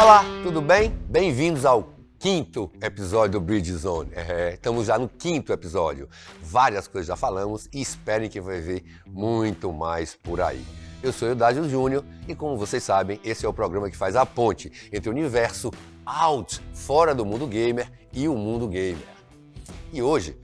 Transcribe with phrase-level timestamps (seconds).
[0.00, 0.88] Olá, tudo bem?
[1.10, 4.10] Bem-vindos ao quinto episódio do Bridge Zone.
[4.14, 6.08] É, estamos já no quinto episódio.
[6.40, 10.64] Várias coisas já falamos e esperem que vai ver muito mais por aí.
[11.02, 14.24] Eu sou Eudádio Júnior e, como vocês sabem, esse é o programa que faz a
[14.24, 15.70] ponte entre o universo
[16.06, 19.06] out, fora do mundo gamer, e o mundo gamer.
[19.92, 20.34] E hoje,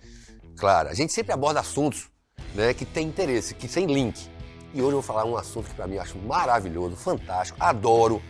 [0.58, 2.10] claro, a gente sempre aborda assuntos
[2.54, 4.28] né, que tem interesse, que tem link.
[4.74, 8.20] E hoje eu vou falar um assunto que para mim eu acho maravilhoso, fantástico, adoro.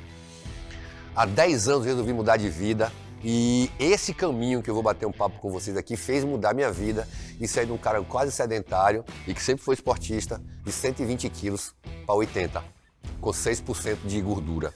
[1.16, 2.92] Há 10 anos eu resolvi mudar de vida
[3.24, 6.70] e esse caminho que eu vou bater um papo com vocês aqui fez mudar minha
[6.70, 7.08] vida
[7.40, 11.74] e sair de um cara quase sedentário e que sempre foi esportista, de 120 quilos
[12.04, 12.62] para 80,
[13.18, 14.74] com 6% de gordura.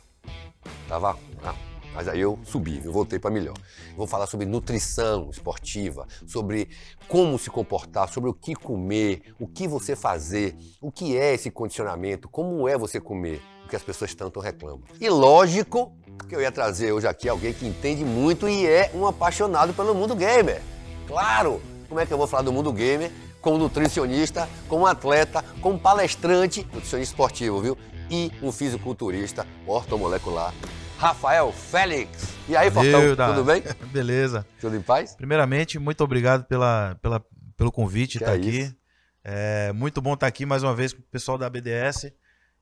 [0.89, 1.19] Tava.
[1.45, 1.55] Ah,
[1.95, 3.57] mas aí eu subi, eu voltei para melhor.
[3.95, 6.70] vou falar sobre nutrição esportiva, sobre
[7.07, 11.51] como se comportar, sobre o que comer, o que você fazer, o que é esse
[11.51, 14.83] condicionamento, como é você comer, o que as pessoas tanto reclamam.
[14.98, 15.93] E lógico
[16.29, 19.95] que eu ia trazer hoje aqui alguém que entende muito e é um apaixonado pelo
[19.95, 20.62] mundo gamer.
[21.06, 21.61] Claro!
[21.89, 26.62] Como é que eu vou falar do mundo gamer como nutricionista, como atleta, como palestrante,
[26.72, 27.78] nutricionista esportivo, viu?
[28.11, 30.53] E um fisiculturista ortomolecular
[30.98, 32.34] Rafael Félix.
[32.47, 33.62] E aí, Fortão, tudo bem?
[33.91, 34.47] Beleza.
[34.61, 35.14] Tudo em paz?
[35.14, 37.25] Primeiramente, muito obrigado pela, pela,
[37.56, 38.77] pelo convite de estar é aqui.
[39.25, 42.12] É muito bom estar aqui mais uma vez com o pessoal da BDS.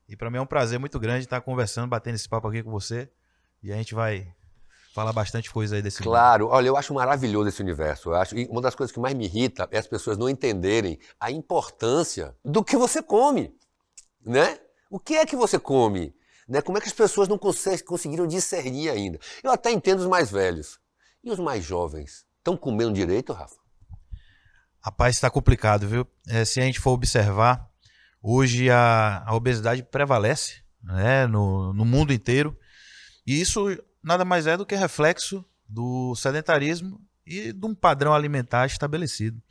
[0.07, 2.71] E para mim é um prazer muito grande estar conversando, batendo esse papo aqui com
[2.71, 3.09] você.
[3.61, 4.27] E a gente vai
[4.93, 6.53] falar bastante coisa aí desse Claro, mundo.
[6.55, 8.09] olha, eu acho maravilhoso esse universo.
[8.09, 10.99] Eu acho, e uma das coisas que mais me irrita é as pessoas não entenderem
[11.19, 13.53] a importância do que você come,
[14.25, 14.59] né?
[14.89, 16.15] O que é que você come?
[16.47, 16.61] Né?
[16.61, 19.19] Como é que as pessoas não conseguiram discernir ainda?
[19.43, 20.79] Eu até entendo os mais velhos.
[21.23, 22.25] E os mais jovens?
[22.39, 23.55] Estão comendo direito, Rafa?
[24.81, 26.07] Rapaz, está complicado, viu?
[26.27, 27.69] É, se a gente for observar,
[28.23, 32.57] hoje a, a obesidade prevalece né, no, no mundo inteiro.
[33.25, 33.67] E isso
[34.03, 39.41] nada mais é do que reflexo do sedentarismo e de um padrão alimentar estabelecido.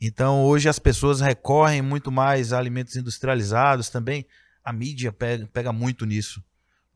[0.00, 4.26] Então, hoje as pessoas recorrem muito mais a alimentos industrializados também,
[4.64, 6.42] a mídia pega, pega muito nisso.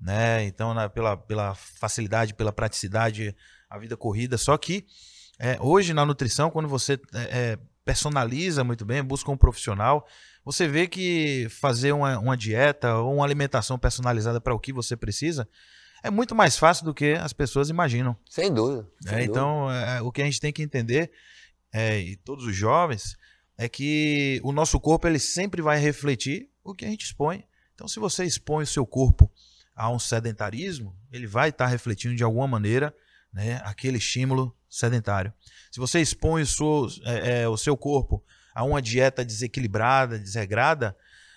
[0.01, 0.45] Né?
[0.45, 3.35] Então, na, pela, pela facilidade, pela praticidade,
[3.69, 4.39] a vida corrida.
[4.39, 4.87] Só que
[5.39, 10.07] é, hoje na nutrição, quando você é, é, personaliza muito bem, busca um profissional,
[10.45, 14.97] você vê que fazer uma, uma dieta ou uma alimentação personalizada para o que você
[14.97, 15.49] precisa
[16.03, 18.17] é muito mais fácil do que as pessoas imaginam.
[18.29, 18.89] Sem dúvida.
[19.07, 19.87] É, sem então, dúvida.
[19.87, 21.11] É, o que a gente tem que entender,
[21.73, 23.17] é, e todos os jovens,
[23.57, 27.45] é que o nosso corpo ele sempre vai refletir o que a gente expõe.
[27.75, 29.31] Então, se você expõe o seu corpo
[29.75, 32.95] a um sedentarismo, ele vai estar refletindo de alguma maneira
[33.33, 35.33] né, aquele estímulo sedentário.
[35.71, 38.23] Se você expõe o seu, é, é, o seu corpo
[38.55, 40.97] a uma dieta desequilibrada, desregrada,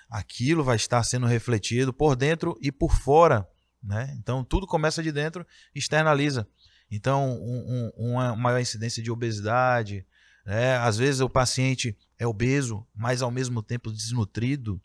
[0.10, 3.48] aquilo vai estar sendo refletido por dentro e por fora.
[3.84, 4.16] Né?
[4.20, 6.48] Então, tudo começa de dentro e externaliza.
[6.90, 10.06] Então, um, um, uma maior incidência de obesidade.
[10.46, 10.78] Né?
[10.78, 14.82] Às vezes, o paciente é obeso, mas ao mesmo tempo desnutrido.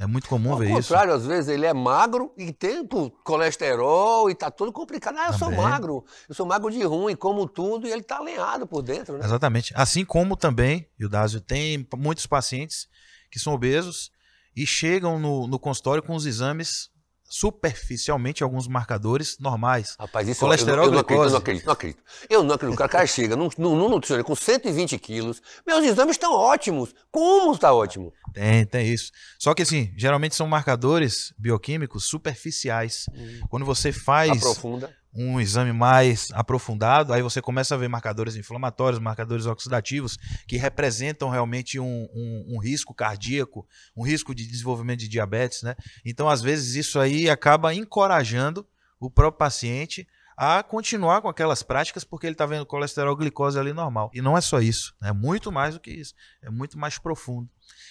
[0.00, 0.74] É muito comum Ao ver isso.
[0.74, 2.86] Ao contrário, às vezes ele é magro e tem
[3.24, 5.16] colesterol e tá tudo complicado.
[5.18, 5.56] Ah, eu também.
[5.56, 9.18] sou magro, eu sou magro de ruim, como tudo e ele tá alinhado por dentro,
[9.18, 9.24] né?
[9.24, 9.72] Exatamente.
[9.76, 12.86] Assim como também, o Dásio, tem muitos pacientes
[13.28, 14.12] que são obesos
[14.54, 16.90] e chegam no, no consultório com os exames
[17.28, 19.94] superficialmente alguns marcadores normais.
[19.98, 22.02] Rapaz, isso Colesterol, eu, eu, não acredito, eu não acredito, não acredito.
[22.30, 22.82] Eu não acredito.
[22.82, 26.94] O cara chega num, num nutricionista com 120 quilos, meus exames estão ótimos.
[27.10, 28.12] Como está ótimo?
[28.32, 29.12] Tem, tem isso.
[29.38, 33.04] Só que assim, geralmente são marcadores bioquímicos superficiais.
[33.14, 33.40] Hum.
[33.50, 39.00] Quando você faz Aprofunda um exame mais aprofundado, aí você começa a ver marcadores inflamatórios,
[39.00, 45.08] marcadores oxidativos, que representam realmente um, um, um, risco cardíaco, um risco de desenvolvimento de
[45.08, 45.62] diabetes.
[45.62, 45.74] Né?
[46.04, 48.66] Então, às vezes, isso aí acaba encorajando
[49.00, 53.72] o próprio paciente a continuar com aquelas práticas porque ele está vendo colesterol glicose ali
[53.72, 54.10] normal.
[54.14, 57.48] E não é só isso, é muito mais do que isso, é muito mais profundo.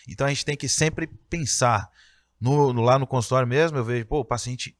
[0.08, 1.90] Então a gente tem que sempre pensar
[2.40, 4.78] no, no lá no consultório mesmo, eu vejo, pô, o paciente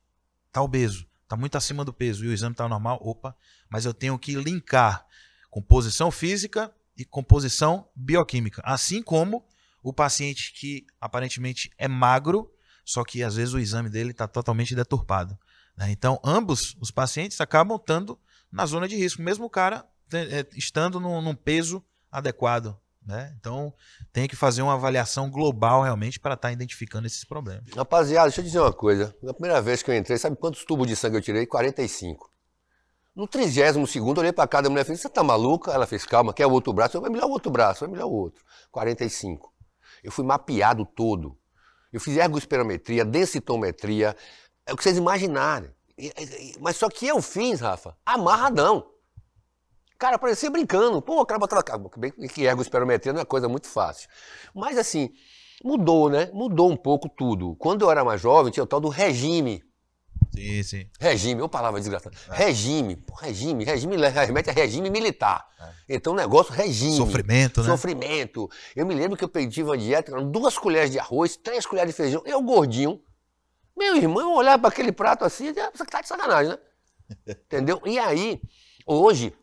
[0.48, 3.36] está obeso está muito acima do peso e o exame está normal, opa,
[3.70, 5.06] mas eu tenho que linkar
[5.50, 8.62] composição física e composição bioquímica.
[8.66, 9.46] Assim como
[9.84, 12.50] o paciente que aparentemente é magro,
[12.86, 15.38] só que às vezes o exame dele está totalmente deturpado.
[15.76, 15.92] Né?
[15.92, 18.18] Então, ambos os pacientes acabam estando
[18.50, 22.80] na zona de risco, mesmo o cara eh, estando num, num peso adequado.
[23.08, 23.34] Né?
[23.40, 23.74] Então,
[24.12, 27.64] tem que fazer uma avaliação global realmente para estar tá identificando esses problemas.
[27.74, 29.16] Rapaziada, deixa eu dizer uma coisa.
[29.24, 31.46] Na primeira vez que eu entrei, sabe quantos tubos de sangue eu tirei?
[31.46, 32.30] 45.
[33.16, 35.72] No 32 segundo, olhei para cada mulher e falei, você tá maluca?
[35.72, 36.98] Ela fez, calma, quer o outro braço?
[36.98, 38.44] Eu, vai me dar o outro braço, vai me dar o outro.
[38.72, 39.54] 45.
[40.04, 41.38] Eu fui mapeado todo.
[41.94, 44.16] Eu fiz ergospirometria, densitometria,
[44.66, 45.72] é o que vocês imaginarem.
[46.60, 48.86] Mas só que eu fiz, Rafa, amarradão.
[49.98, 51.02] Cara, parecia brincando.
[51.02, 51.90] Pô, o cara botava.
[51.98, 54.08] Bem que ergo esperometria não é coisa muito fácil.
[54.54, 55.12] Mas assim,
[55.64, 56.30] mudou, né?
[56.34, 57.56] Mudou um pouco tudo.
[57.56, 59.64] Quando eu era mais jovem, tinha o tal do regime.
[60.34, 60.90] Sim, sim.
[61.00, 62.16] Regime, eu palavra desgraçada.
[62.30, 62.46] É.
[62.46, 65.48] Regime, pô, regime, regime remete a regime militar.
[65.60, 65.96] É.
[65.96, 66.96] Então o negócio, regime.
[66.96, 67.68] Sofrimento, né?
[67.68, 68.50] Sofrimento.
[68.76, 71.98] Eu me lembro que eu pedi uma dieta, duas colheres de arroz, três colheres de
[71.98, 73.02] feijão, eu gordinho.
[73.76, 76.58] Meu irmão olhava para aquele prato assim, você tá de sacanagem, né?
[77.46, 77.82] Entendeu?
[77.86, 78.42] E aí,
[78.86, 79.34] hoje,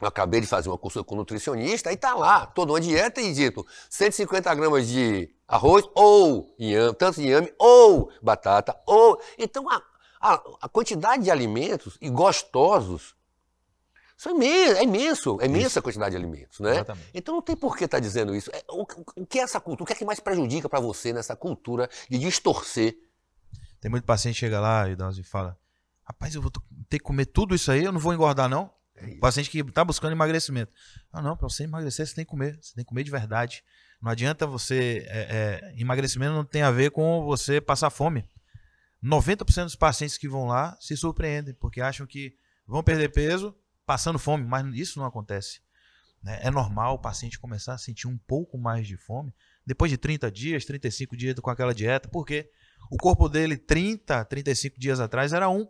[0.00, 3.20] eu acabei de fazer uma consulta com um nutricionista e tá lá, toda uma dieta
[3.20, 9.20] e dito 150 gramas de arroz ou inhame, tanto inhame ou batata, ou.
[9.38, 9.82] Então a,
[10.20, 13.14] a, a quantidade de alimentos e gostosos
[14.16, 16.72] são imenso, é imenso, é imensa a quantidade de alimentos, né?
[16.72, 17.10] Exatamente.
[17.14, 18.50] Então não tem por que estar tá dizendo isso.
[18.52, 18.86] É, o,
[19.16, 19.84] o, que é essa cultura?
[19.84, 22.98] O que é que mais prejudica para você nessa cultura de distorcer?
[23.80, 25.58] Tem muito paciente que chega lá e fala:
[26.04, 26.50] Rapaz, eu vou
[26.88, 28.70] ter que comer tudo isso aí, eu não vou engordar, não.
[29.00, 30.72] É paciente que está buscando emagrecimento.
[31.12, 32.58] Ah, não, para você emagrecer, você tem que comer.
[32.60, 33.64] Você tem que comer de verdade.
[34.00, 35.04] Não adianta você.
[35.08, 38.24] É, é, emagrecimento não tem a ver com você passar fome.
[39.02, 42.36] 90% dos pacientes que vão lá se surpreendem, porque acham que
[42.66, 43.56] vão perder peso
[43.86, 45.60] passando fome, mas isso não acontece.
[46.22, 46.38] Né?
[46.42, 49.34] É normal o paciente começar a sentir um pouco mais de fome
[49.66, 52.50] depois de 30 dias, 35 dias com aquela dieta, porque
[52.90, 55.66] o corpo dele, 30, 35 dias atrás, era um.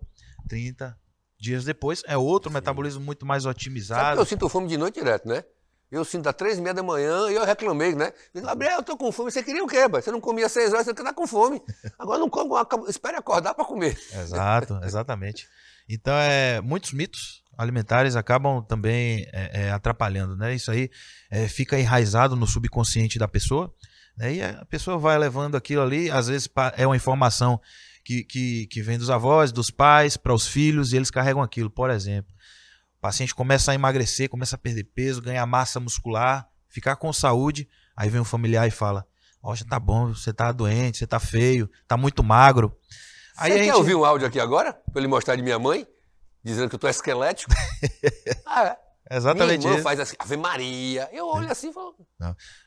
[0.48, 0.98] 30,
[1.40, 4.00] Dias depois é outro metabolismo muito mais otimizado.
[4.02, 5.42] Sabe que eu sinto fome de noite direto, né?
[5.90, 8.12] Eu sinto às três e meia da manhã e eu reclamei, né?
[8.34, 9.30] Gabriel, eu tô com fome.
[9.30, 11.60] Você queria o quê, Você não comia seis horas, você tá com fome.
[11.98, 12.50] Agora não come,
[12.88, 13.98] espere acordar para comer.
[14.14, 15.48] Exato, exatamente.
[15.88, 20.54] Então, é, muitos mitos alimentares acabam também é, é, atrapalhando, né?
[20.54, 20.90] Isso aí
[21.30, 23.74] é, fica enraizado no subconsciente da pessoa.
[24.16, 24.34] Né?
[24.34, 27.60] E a pessoa vai levando aquilo ali, às vezes é uma informação
[28.04, 31.70] que, que, que vem dos avós, dos pais, para os filhos, e eles carregam aquilo.
[31.70, 32.32] Por exemplo,
[32.96, 37.68] o paciente começa a emagrecer, começa a perder peso, ganhar massa muscular, ficar com saúde,
[37.96, 39.06] aí vem um familiar e fala:
[39.42, 42.76] Ó, oh, já tá bom, você tá doente, você tá feio, tá muito magro.
[43.36, 43.74] Aí você quer gente...
[43.74, 44.72] ouvir um áudio aqui agora?
[44.72, 45.86] Para ele mostrar de minha mãe?
[46.44, 47.52] Dizendo que eu tô esquelético?
[48.46, 49.16] ah, é.
[49.16, 49.60] Exatamente.
[49.60, 51.08] Minha irmã faz assim, Ave Maria.
[51.12, 51.96] Eu olho assim e falo.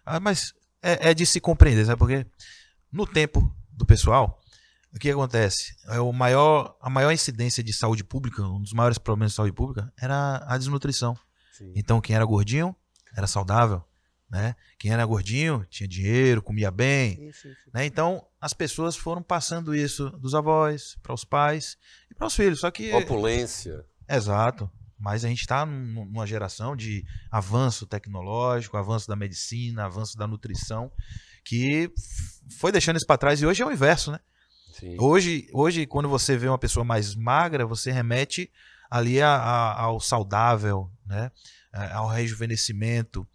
[0.05, 1.97] Ah, mas é, é de se compreender, sabe?
[1.97, 2.25] Porque
[2.91, 4.39] no tempo do pessoal,
[4.93, 5.75] o que acontece?
[5.87, 9.53] É o maior, a maior incidência de saúde pública, um dos maiores problemas de saúde
[9.53, 11.17] pública, era a desnutrição.
[11.51, 11.71] Sim.
[11.75, 12.75] Então, quem era gordinho
[13.15, 13.83] era saudável.
[14.29, 14.55] Né?
[14.79, 17.27] Quem era gordinho tinha dinheiro, comia bem.
[17.27, 17.69] Isso, isso.
[17.71, 17.85] Né?
[17.85, 21.77] Então, as pessoas foram passando isso dos avós para os pais
[22.09, 22.59] e para os filhos.
[22.59, 22.91] Só que.
[22.93, 23.85] Opulência.
[24.09, 24.69] Exato.
[24.97, 30.91] Mas a gente está numa geração de avanço tecnológico, avanço da medicina, avanço da nutrição,
[31.43, 31.91] que
[32.57, 34.19] foi deixando isso para trás e hoje é o inverso, né?
[34.99, 38.51] Hoje, hoje, quando você vê uma pessoa mais magra, você remete
[38.89, 41.31] ali a, a, ao saudável, né?
[41.91, 43.27] ao rejuvenescimento.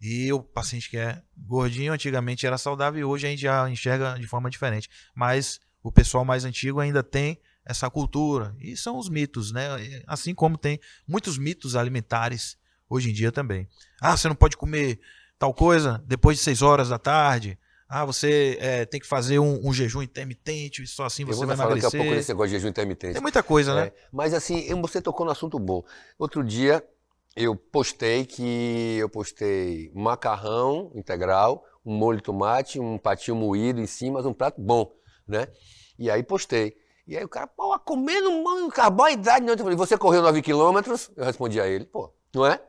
[0.00, 4.18] E o paciente que é gordinho antigamente era saudável e hoje a gente já enxerga
[4.18, 4.88] de forma diferente.
[5.14, 8.54] Mas o pessoal mais antigo ainda tem essa cultura.
[8.58, 9.68] E são os mitos, né?
[10.06, 12.56] Assim como tem muitos mitos alimentares
[12.88, 13.68] hoje em dia também.
[14.00, 14.98] Ah, você não pode comer
[15.38, 17.58] tal coisa depois de 6 horas da tarde.
[17.92, 21.82] Ah, você é, tem que fazer um, um, jejum intermitente, só assim você vai emagrecer.
[21.82, 23.14] Daqui a pouco nesse negócio de jejum intermitente.
[23.14, 23.86] Tem muita coisa, né?
[23.88, 25.82] É, mas assim, você tocou no assunto bom.
[26.16, 26.84] Outro dia
[27.34, 33.86] eu postei que eu postei macarrão integral, um molho de tomate, um patinho moído em
[33.86, 34.92] cima, um prato bom,
[35.26, 35.48] né?
[35.98, 36.76] E aí postei.
[37.08, 38.30] E aí o cara, pô, comendo
[38.70, 39.44] carboidrato.
[39.44, 41.10] Eu falei, você correu 9 quilômetros?
[41.16, 42.62] Eu respondi a ele, pô, não é?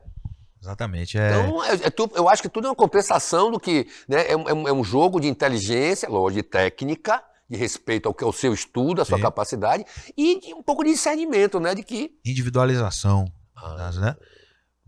[0.62, 1.18] Exatamente.
[1.18, 1.30] É...
[1.30, 3.88] Então, é, é tu, eu acho que tudo é uma compensação do que.
[4.08, 8.22] Né, é, um, é um jogo de inteligência, lógico, de técnica, de respeito ao que
[8.22, 9.22] é o seu estudo, a sua Sim.
[9.24, 9.84] capacidade,
[10.16, 11.74] e de um pouco de discernimento, né?
[11.74, 12.16] De que.
[12.24, 13.24] Individualização.
[13.56, 13.90] Ah.
[13.92, 14.16] Né?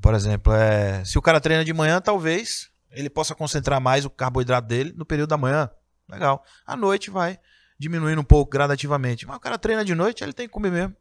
[0.00, 4.10] Por exemplo, é, se o cara treina de manhã, talvez ele possa concentrar mais o
[4.10, 5.68] carboidrato dele no período da manhã.
[6.08, 6.44] Legal.
[6.64, 7.38] À noite vai
[7.76, 9.26] diminuindo um pouco gradativamente.
[9.26, 10.94] Mas o cara treina de noite, ele tem que comer mesmo.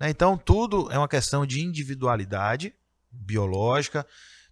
[0.00, 0.10] Né?
[0.10, 2.74] Então, tudo é uma questão de individualidade
[3.10, 4.06] biológica.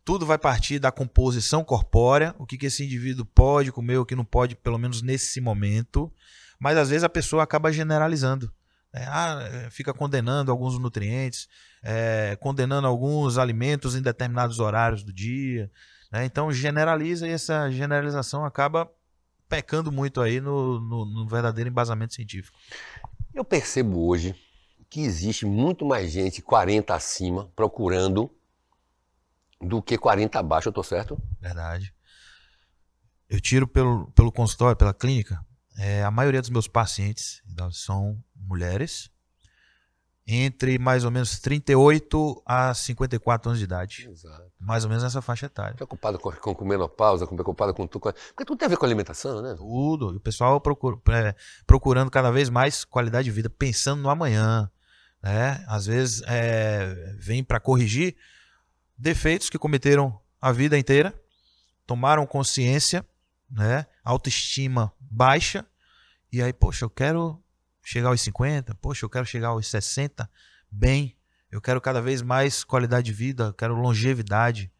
[0.04, 4.16] Tudo vai partir da composição corpórea, o que, que esse indivíduo pode comer, o que
[4.16, 6.12] não pode, pelo menos nesse momento.
[6.58, 8.50] Mas às vezes a pessoa acaba generalizando.
[8.92, 9.06] Né?
[9.08, 11.48] Ah, é, fica condenando alguns nutrientes,
[11.82, 15.70] é, condenando alguns alimentos em determinados horários do dia.
[16.10, 16.24] Né?
[16.24, 18.90] Então generaliza e essa generalização acaba
[19.48, 22.58] pecando muito aí no, no, no verdadeiro embasamento científico.
[23.34, 24.34] Eu percebo hoje
[24.90, 28.30] que existe muito mais gente 40 acima procurando
[29.60, 31.20] do que 40 abaixo, eu tô certo?
[31.40, 31.92] Verdade.
[33.28, 35.44] Eu tiro pelo, pelo consultório, pela clínica,
[35.76, 39.10] é, a maioria dos meus pacientes são mulheres
[40.30, 44.08] entre mais ou menos 38 a 54 anos de idade.
[44.10, 44.44] Exato.
[44.60, 45.74] Mais ou menos nessa faixa etária.
[45.74, 48.12] Preocupado com, com, com menopausa, preocupado com tudo.
[48.12, 49.54] Porque tudo tem a ver com alimentação, né?
[49.56, 50.12] Tudo.
[50.12, 51.34] E o pessoal procura- é,
[51.66, 54.70] procurando cada vez mais qualidade de vida, pensando no amanhã.
[55.22, 55.64] Né?
[55.66, 58.14] Às vezes é, vem para corrigir
[58.99, 61.14] defeitos que cometeram a vida inteira,
[61.87, 63.07] tomaram consciência,
[63.50, 63.87] né?
[64.05, 65.64] autoestima baixa,
[66.31, 67.43] e aí, poxa, eu quero
[67.83, 70.28] chegar aos 50, poxa, eu quero chegar aos 60
[70.71, 71.17] bem,
[71.50, 74.71] eu quero cada vez mais qualidade de vida, eu quero longevidade.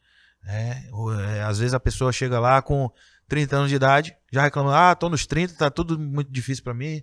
[0.43, 0.91] né?
[1.37, 2.91] É, às vezes a pessoa chega lá com
[3.29, 6.75] 30 anos de idade, já reclamando, ah, tô nos 30, tá tudo muito difícil para
[6.75, 7.03] mim,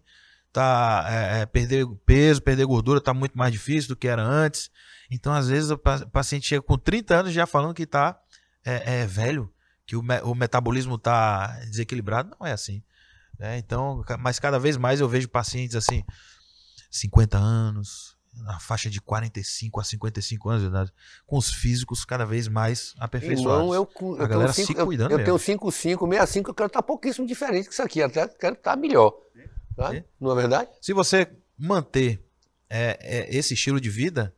[0.53, 4.69] tá é, é, perder peso, perder gordura tá muito mais difícil do que era antes.
[5.11, 8.19] Então, às vezes o pa- paciente chega com 30 anos já falando que tá
[8.65, 9.51] é, é, velho,
[9.85, 12.81] que o, me- o metabolismo tá desequilibrado, não é assim.
[13.37, 13.57] né?
[13.57, 16.03] Então, mas cada vez mais eu vejo pacientes assim,
[16.89, 20.91] 50 anos, na faixa de 45 a 55 anos de idade,
[21.25, 23.61] com os físicos cada vez mais aperfeiçoados.
[23.61, 25.25] Irmão, eu, eu A galera tenho se cinco, eu- cuidando eu, mesmo.
[25.25, 28.75] tenho 5, 5, 65, eu quero estar pouquíssimo diferente que isso aqui, até quero estar
[28.75, 29.13] melhor.
[29.75, 29.93] Tá?
[29.95, 30.03] É.
[30.19, 30.69] Não é verdade?
[30.81, 32.25] Se você manter
[32.69, 34.33] é, é, esse estilo de vida,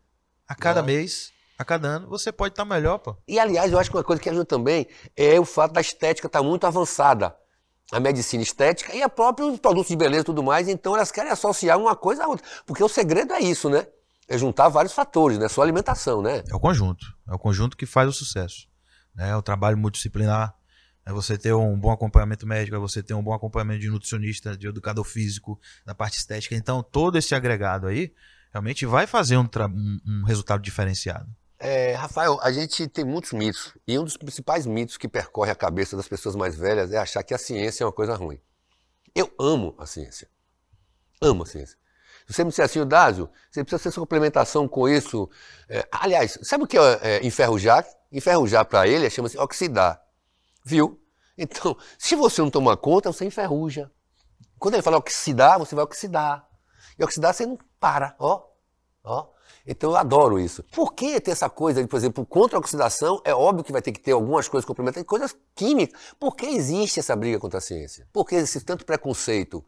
[0.48, 0.84] a cada Ah.
[0.84, 3.16] mês, a cada ano, você pode estar melhor, pô.
[3.27, 6.27] E, aliás, eu acho que uma coisa que ajuda também é o fato da estética
[6.27, 7.36] estar muito avançada.
[7.92, 11.10] A medicina estética e a própria os produtos de beleza e tudo mais, então elas
[11.12, 12.46] querem associar uma coisa à outra.
[12.66, 13.88] Porque o segredo é isso, né?
[14.27, 15.48] É juntar vários fatores, né?
[15.48, 16.44] Só alimentação, né?
[16.51, 17.06] É o conjunto.
[17.30, 18.68] É o conjunto que faz o sucesso.
[19.16, 19.30] né?
[19.30, 20.54] É o trabalho multidisciplinar.
[21.06, 24.58] É você ter um bom acompanhamento médico, é você ter um bom acompanhamento de nutricionista,
[24.58, 26.54] de educador físico, da parte estética.
[26.56, 28.12] Então, todo esse agregado aí
[28.58, 29.48] realmente vai fazer um,
[30.06, 31.28] um- resultado diferenciado.
[31.60, 33.74] É, Rafael, a gente tem muitos mitos.
[33.88, 37.24] E um dos principais mitos que percorre a cabeça das pessoas mais velhas é achar
[37.24, 38.40] que a ciência é uma coisa ruim.
[39.16, 40.28] Eu amo a ciência.
[41.22, 41.78] Amo a ciência.
[42.28, 45.30] Se você me disser assim, Dásio, você precisa ter sua complementação com isso.
[45.70, 47.86] É, aliás, sabe o que é, é enferrujar?
[48.12, 50.00] Enferrujar para ele chama-se oxidar.
[50.64, 51.02] Viu?
[51.38, 53.90] Então, se você não tomar conta, você enferruja.
[54.60, 56.48] Quando ele fala oxidar, você vai oxidar.
[57.00, 58.44] E oxidar você não para, ó.
[59.04, 59.28] Ó.
[59.66, 60.64] Então eu adoro isso.
[60.64, 63.22] Por que ter essa coisa, de, por exemplo, contra a oxidação?
[63.24, 66.00] É óbvio que vai ter que ter algumas coisas complementares, coisas químicas.
[66.20, 68.08] Por que existe essa briga contra a ciência?
[68.14, 69.64] Por que esse tanto preconceito?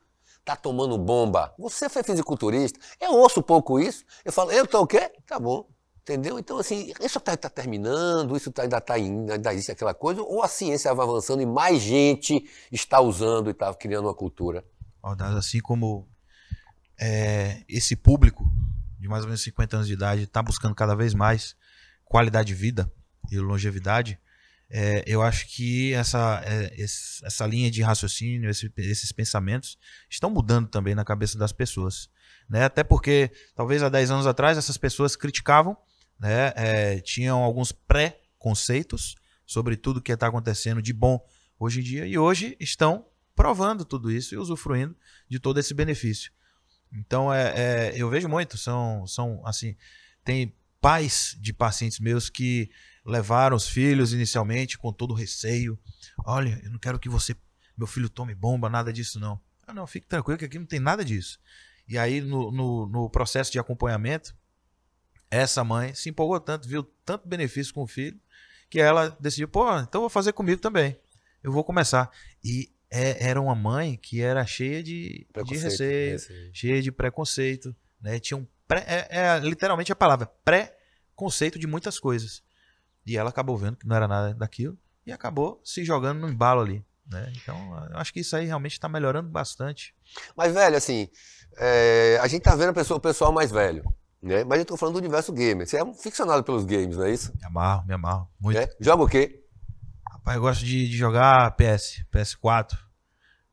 [0.45, 1.53] Tá tomando bomba.
[1.59, 2.79] Você foi fisiculturista.
[2.99, 4.05] Eu ouço pouco isso.
[4.23, 5.11] Eu falo, eu tô o quê?
[5.27, 5.67] Tá bom.
[6.01, 6.39] Entendeu?
[6.39, 10.41] Então, assim, isso está terminando, isso tá, ainda, tá, indo, ainda existe aquela coisa, ou
[10.41, 14.65] a ciência vai avançando e mais gente está usando e está criando uma cultura?
[15.15, 16.07] Dado, Assim como
[16.99, 18.43] é, esse público
[18.99, 21.55] de mais ou menos 50 anos de idade está buscando cada vez mais
[22.03, 22.91] qualidade de vida
[23.31, 24.19] e longevidade,
[24.69, 29.77] é, eu acho que essa, é, essa linha de raciocínio, esse- esses pensamentos
[30.09, 32.09] estão mudando também na cabeça das pessoas.
[32.49, 32.63] Né?
[32.65, 35.77] Até porque, talvez há 10 anos atrás, essas pessoas criticavam,
[36.19, 36.51] né?
[36.55, 39.15] é, tinham alguns pré-conceitos
[39.45, 41.19] sobre tudo que está acontecendo de bom
[41.57, 44.95] hoje em dia, e hoje estão provando tudo isso e usufruindo
[45.29, 46.31] de todo esse benefício.
[46.91, 49.75] Então, é, é, eu vejo muito, são, são assim,
[50.23, 52.69] tem pais de pacientes meus que
[53.05, 55.77] levaram os filhos inicialmente com todo receio.
[56.25, 57.35] Olha, eu não quero que você,
[57.77, 59.39] meu filho tome bomba, nada disso não.
[59.67, 61.39] Ah, não, fique tranquilo que aqui não tem nada disso.
[61.87, 64.35] E aí, no, no, no processo de acompanhamento,
[65.29, 68.19] essa mãe se empolgou tanto, viu tanto benefício com o filho,
[68.69, 70.99] que ela decidiu, pô, então vou fazer comigo também.
[71.43, 72.09] Eu vou começar.
[72.43, 76.51] E é- era uma mãe que era cheia de, de Preconceito, receio, receio.
[76.53, 78.19] cheia de preconceito, né?
[78.19, 82.43] Tinha um pré, é, é literalmente a palavra pré-conceito de muitas coisas.
[83.05, 86.61] E ela acabou vendo que não era nada daquilo e acabou se jogando no embalo
[86.61, 87.31] ali, né?
[87.41, 87.55] Então,
[87.91, 89.95] eu acho que isso aí realmente está melhorando bastante.
[90.35, 91.07] Mas, velho, assim,
[91.57, 93.83] é, a gente tá vendo pessoa- o pessoal mais velho,
[94.21, 94.43] né?
[94.43, 95.65] Mas eu tô falando do universo gamer.
[95.67, 97.33] Você é um ficcionado pelos games, não é isso?
[97.37, 98.59] Me amarro, me amarro muito.
[98.59, 98.69] É?
[98.79, 99.43] Joga o quê?
[100.29, 102.77] Rapaz, eu gosto de, de jogar PS, PS4.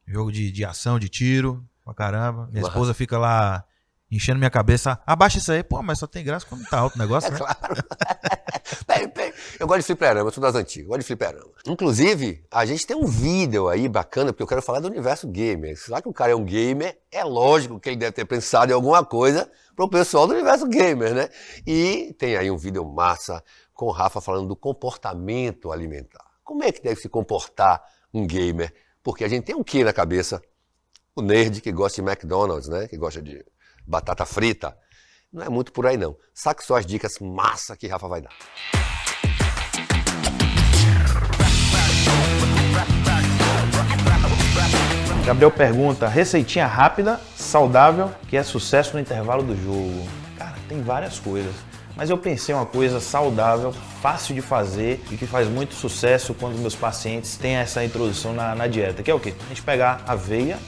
[0.06, 2.48] Jogo de, de ação, de tiro, pra caramba.
[2.50, 2.68] Minha Massa.
[2.74, 3.64] esposa fica lá
[4.10, 5.00] enchendo minha cabeça.
[5.06, 5.62] Abaixa isso aí.
[5.62, 7.38] Pô, mas só tem graça quando tá alto o negócio, É né?
[7.38, 7.56] claro.
[9.58, 11.50] Eu gosto de fliperama, eu sou das antigas, eu gosto de fliperama.
[11.66, 15.78] Inclusive, a gente tem um vídeo aí bacana, porque eu quero falar do universo gamer.
[15.78, 16.98] Será que o cara é um gamer?
[17.10, 21.14] É lógico que ele deve ter pensado em alguma coisa pro pessoal do universo gamer,
[21.14, 21.28] né?
[21.66, 23.42] E tem aí um vídeo massa
[23.72, 26.25] com o Rafa falando do comportamento alimentar.
[26.46, 27.82] Como é que deve se comportar
[28.14, 28.72] um gamer?
[29.02, 30.40] Porque a gente tem um que na cabeça?
[31.12, 32.86] O nerd que gosta de McDonald's, né?
[32.86, 33.44] Que gosta de
[33.84, 34.78] batata frita.
[35.32, 36.16] Não é muito por aí, não.
[36.32, 38.30] Saque só as dicas massa que Rafa vai dar.
[45.24, 50.08] Gabriel pergunta: receitinha rápida, saudável, que é sucesso no intervalo do jogo.
[50.38, 51.52] Cara, Tem várias coisas.
[51.96, 53.72] Mas eu pensei uma coisa saudável,
[54.02, 58.54] fácil de fazer e que faz muito sucesso quando meus pacientes têm essa introdução na,
[58.54, 59.32] na dieta, que é o quê?
[59.46, 60.58] A gente pegar aveia,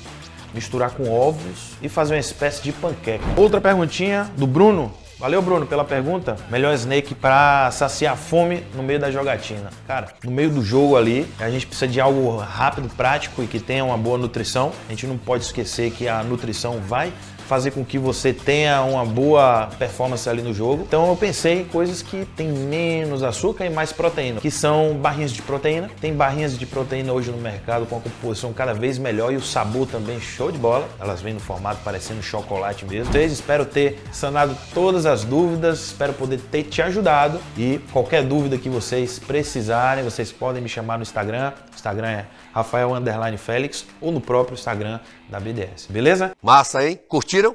[0.55, 3.25] misturar com ovos e fazer uma espécie de panqueca.
[3.37, 4.91] Outra perguntinha do Bruno.
[5.19, 6.37] Valeu, Bruno, pela pergunta.
[6.49, 9.69] Melhor snake para saciar a fome no meio da jogatina.
[9.87, 13.59] Cara, no meio do jogo ali, a gente precisa de algo rápido, prático e que
[13.59, 14.73] tenha uma boa nutrição.
[14.87, 17.13] A gente não pode esquecer que a nutrição vai
[17.49, 20.85] fazer com que você tenha uma boa performance ali no jogo.
[20.87, 25.33] Então eu pensei em coisas que tem menos açúcar e mais proteína, que são barrinhas
[25.33, 25.91] de proteína.
[25.99, 29.41] Tem barrinhas de proteína hoje no mercado com a composição cada vez melhor e o
[29.41, 30.87] sabor também show de bola.
[31.01, 33.11] Elas vêm no formato parecendo chocolate mesmo.
[33.11, 38.59] Vocês espero ter sanado todas as dúvidas, espero poder ter te ajudado e qualquer dúvida
[38.59, 41.53] que vocês precisarem, vocês podem me chamar no Instagram.
[41.75, 42.25] Instagram é
[42.59, 42.91] Rafael
[43.39, 46.37] Félix ou no próprio Instagram da BDS, beleza?
[46.43, 47.01] Massa, hein?
[47.09, 47.55] Curtiram?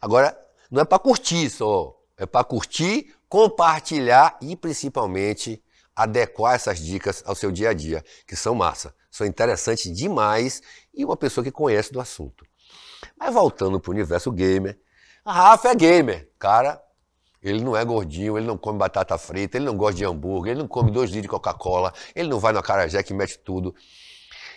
[0.00, 0.38] Agora,
[0.70, 5.62] não é para curtir só, é para curtir, compartilhar e principalmente
[5.94, 10.62] adequar essas dicas ao seu dia a dia, que são massa, são interessantes demais
[10.94, 12.46] e uma pessoa que conhece do assunto.
[13.18, 14.78] Mas voltando para o universo gamer,
[15.24, 16.82] a Rafa é gamer, cara.
[17.42, 20.60] Ele não é gordinho, ele não come batata frita, ele não gosta de hambúrguer, ele
[20.60, 23.74] não come dois litros de Coca-Cola, ele não vai no acarajé que mete tudo.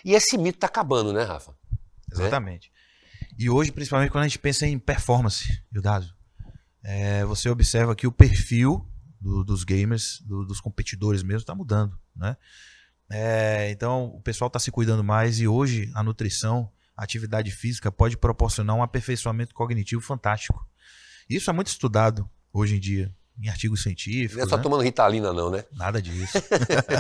[0.04, 1.56] E esse mito está acabando, né, Rafa?
[2.12, 2.72] Exatamente.
[3.38, 6.06] E hoje, principalmente quando a gente pensa em performance, Eudado,
[6.84, 8.88] é, você observa que o perfil
[9.20, 12.36] do, dos gamers, do, dos competidores mesmo, está mudando, né?
[13.10, 17.92] É, então, o pessoal está se cuidando mais e hoje a nutrição, a atividade física
[17.92, 20.66] pode proporcionar um aperfeiçoamento cognitivo fantástico.
[21.30, 24.38] Isso é muito estudado hoje em dia em artigos científicos.
[24.38, 24.64] Não é só né?
[24.64, 25.66] tomando ritalina, não, né?
[25.74, 26.38] Nada disso.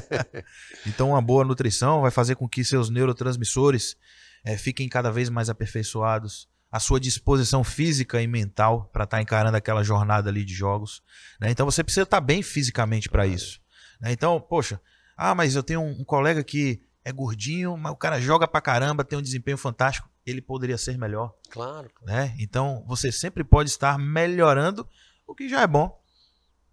[0.87, 3.95] então, uma boa nutrição vai fazer com que seus neurotransmissores
[4.43, 9.21] é, fiquem cada vez mais aperfeiçoados, a sua disposição física e mental para estar tá
[9.21, 11.03] encarando aquela jornada ali de jogos.
[11.39, 11.51] Né?
[11.51, 13.59] Então, você precisa estar tá bem fisicamente para isso.
[13.99, 14.11] Né?
[14.11, 14.81] Então, poxa,
[15.15, 18.61] ah, mas eu tenho um, um colega que é gordinho, mas o cara joga pra
[18.61, 20.09] caramba, tem um desempenho fantástico.
[20.25, 21.35] Ele poderia ser melhor.
[21.51, 21.89] Claro.
[22.03, 22.35] Né?
[22.39, 24.87] Então, você sempre pode estar melhorando
[25.27, 26.00] o que já é bom.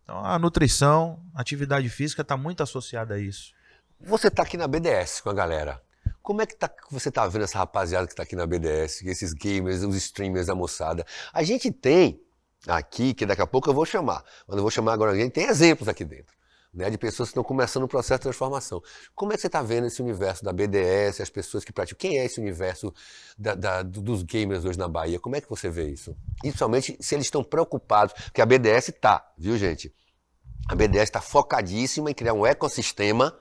[0.08, 3.52] Então, a nutrição, a atividade física está muito associada a isso.
[4.00, 5.82] Você está aqui na BDS com a galera.
[6.22, 9.34] Como é que tá, você está vendo essa rapaziada que está aqui na BDS, esses
[9.34, 11.04] gamers, os streamers da moçada?
[11.30, 12.22] A gente tem
[12.66, 15.44] aqui, que daqui a pouco eu vou chamar, mas eu vou chamar agora alguém, tem
[15.44, 16.34] exemplos aqui dentro.
[16.72, 18.82] Né, de pessoas que estão começando o processo de transformação.
[19.14, 21.98] Como é que você está vendo esse universo da BDS, as pessoas que praticam?
[21.98, 22.92] Quem é esse universo
[23.38, 25.18] da, da, dos gamers hoje na Bahia?
[25.18, 26.14] Como é que você vê isso?
[26.40, 29.92] Principalmente se eles estão preocupados, porque a BDS está, viu gente?
[30.68, 33.34] A BDS está focadíssima em criar um ecossistema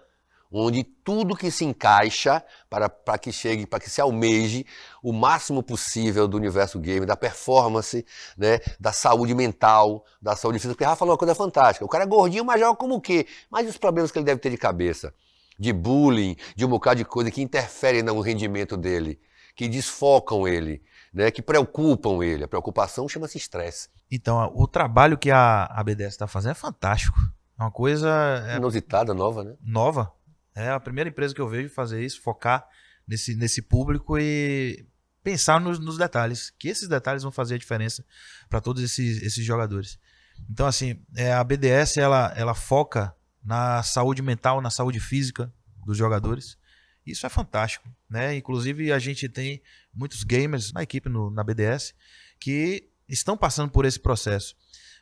[0.52, 4.66] onde tudo que se encaixa para, para que chegue, para que se almeje
[5.04, 8.06] o máximo possível do universo game, da performance,
[8.38, 10.74] né, da saúde mental, da saúde física.
[10.74, 11.86] Porque Rafa falou uma coisa fantástica.
[11.86, 13.28] O cara é gordinho, mas joga como o quê?
[13.50, 15.14] Mas os problemas que ele deve ter de cabeça,
[15.60, 19.20] de bullying, de um bocado de coisa que interferem no rendimento dele,
[19.56, 20.82] que desfocam ele,
[21.14, 22.44] né, que preocupam ele.
[22.44, 23.90] A preocupação chama-se estresse.
[24.10, 27.18] Então, o trabalho que a, BDS está fazendo é fantástico.
[27.60, 28.46] É uma coisa.
[28.48, 29.56] É, Inusitada, nova, né?
[29.62, 30.14] Nova.
[30.58, 32.68] É a primeira empresa que eu vejo fazer isso, focar
[33.08, 34.88] nesse, nesse público e
[35.24, 36.50] pensar nos, nos detalhes.
[36.58, 38.04] Que esses detalhes vão fazer a diferença
[38.50, 40.00] para todos esses, esses jogadores.
[40.50, 45.54] Então, assim, é, a BDS ela, ela foca na saúde mental, na saúde física
[45.86, 46.58] dos jogadores.
[47.06, 48.36] Isso é fantástico, né?
[48.36, 49.62] Inclusive a gente tem
[49.94, 51.94] muitos gamers na equipe no, na BDS
[52.40, 54.56] que estão passando por esse processo.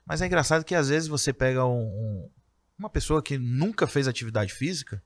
[0.06, 2.30] Mas é engraçado que às vezes você pega um, um,
[2.78, 5.02] uma pessoa que nunca fez atividade física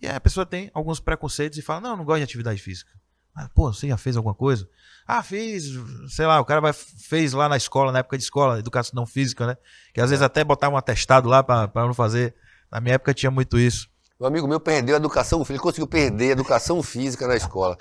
[0.00, 2.90] e a pessoa tem alguns preconceitos e fala: Não, eu não gosto de atividade física.
[3.34, 4.68] Ah, pô, você já fez alguma coisa?
[5.06, 5.72] Ah, fiz,
[6.08, 9.46] sei lá, o cara vai, fez lá na escola, na época de escola, educação física,
[9.46, 9.56] né?
[9.94, 12.34] Que às vezes até botava um atestado lá para não fazer.
[12.70, 13.88] Na minha época tinha muito isso.
[14.20, 17.78] Um amigo meu perdeu a educação, ele conseguiu perder a educação física na escola.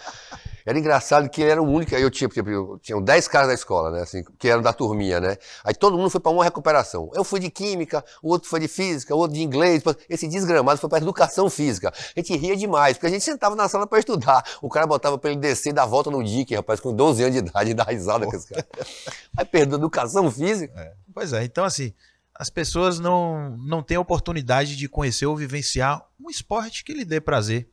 [0.63, 3.47] Era engraçado que ele era o único, aí eu tinha, tipo, eu tinha 10 caras
[3.47, 5.37] da escola, né, assim, que eram da turminha, né?
[5.63, 7.09] Aí todo mundo foi para uma recuperação.
[7.15, 10.79] Eu fui de química, o outro foi de física, o outro de inglês, esse desgramado
[10.79, 11.91] foi para educação física.
[11.91, 14.43] A gente ria demais, porque a gente sentava na sala para estudar.
[14.61, 17.33] O cara botava para ele descer e dar volta no dique, rapaz, com 12 anos
[17.33, 18.67] de idade, e dar risada com esse cara.
[19.35, 20.71] Aí perdeu educação física.
[20.79, 20.93] É.
[21.15, 21.93] Pois é, então assim,
[22.39, 27.19] as pessoas não, não têm oportunidade de conhecer ou vivenciar um esporte que lhe dê
[27.19, 27.67] prazer.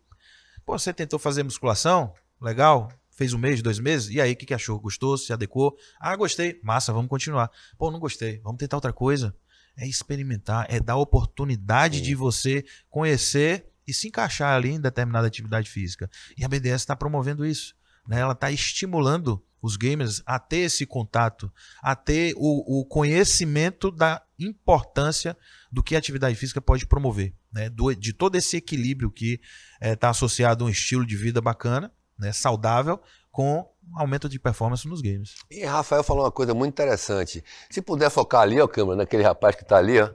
[0.64, 2.14] Pô, você tentou fazer musculação?
[2.40, 2.90] Legal.
[3.11, 4.09] Fez um mês, dois meses?
[4.09, 4.81] E aí, o que, que achou?
[4.81, 5.18] Gostou?
[5.18, 5.77] Se adequou?
[6.00, 6.59] Ah, gostei.
[6.62, 7.50] Massa, vamos continuar.
[7.77, 8.40] Pô, não gostei.
[8.40, 9.37] Vamos tentar outra coisa.
[9.77, 12.05] É experimentar, é dar oportunidade Sim.
[12.05, 16.11] de você conhecer e se encaixar ali em determinada atividade física.
[16.38, 17.74] E a BDS está promovendo isso.
[18.09, 18.20] Né?
[18.20, 21.50] Ela está estimulando os gamers a ter esse contato,
[21.83, 25.35] a ter o, o conhecimento da importância
[25.72, 27.70] do que a atividade física pode promover, né?
[27.70, 29.40] Do, de todo esse equilíbrio que
[29.81, 32.31] está associado a um estilo de vida bacana, né?
[32.31, 33.00] saudável,
[33.33, 35.35] com aumento de performance nos games.
[35.50, 37.42] E Rafael falou uma coisa muito interessante.
[37.70, 40.11] Se puder focar ali, ó, câmera, naquele rapaz que está ali, ó.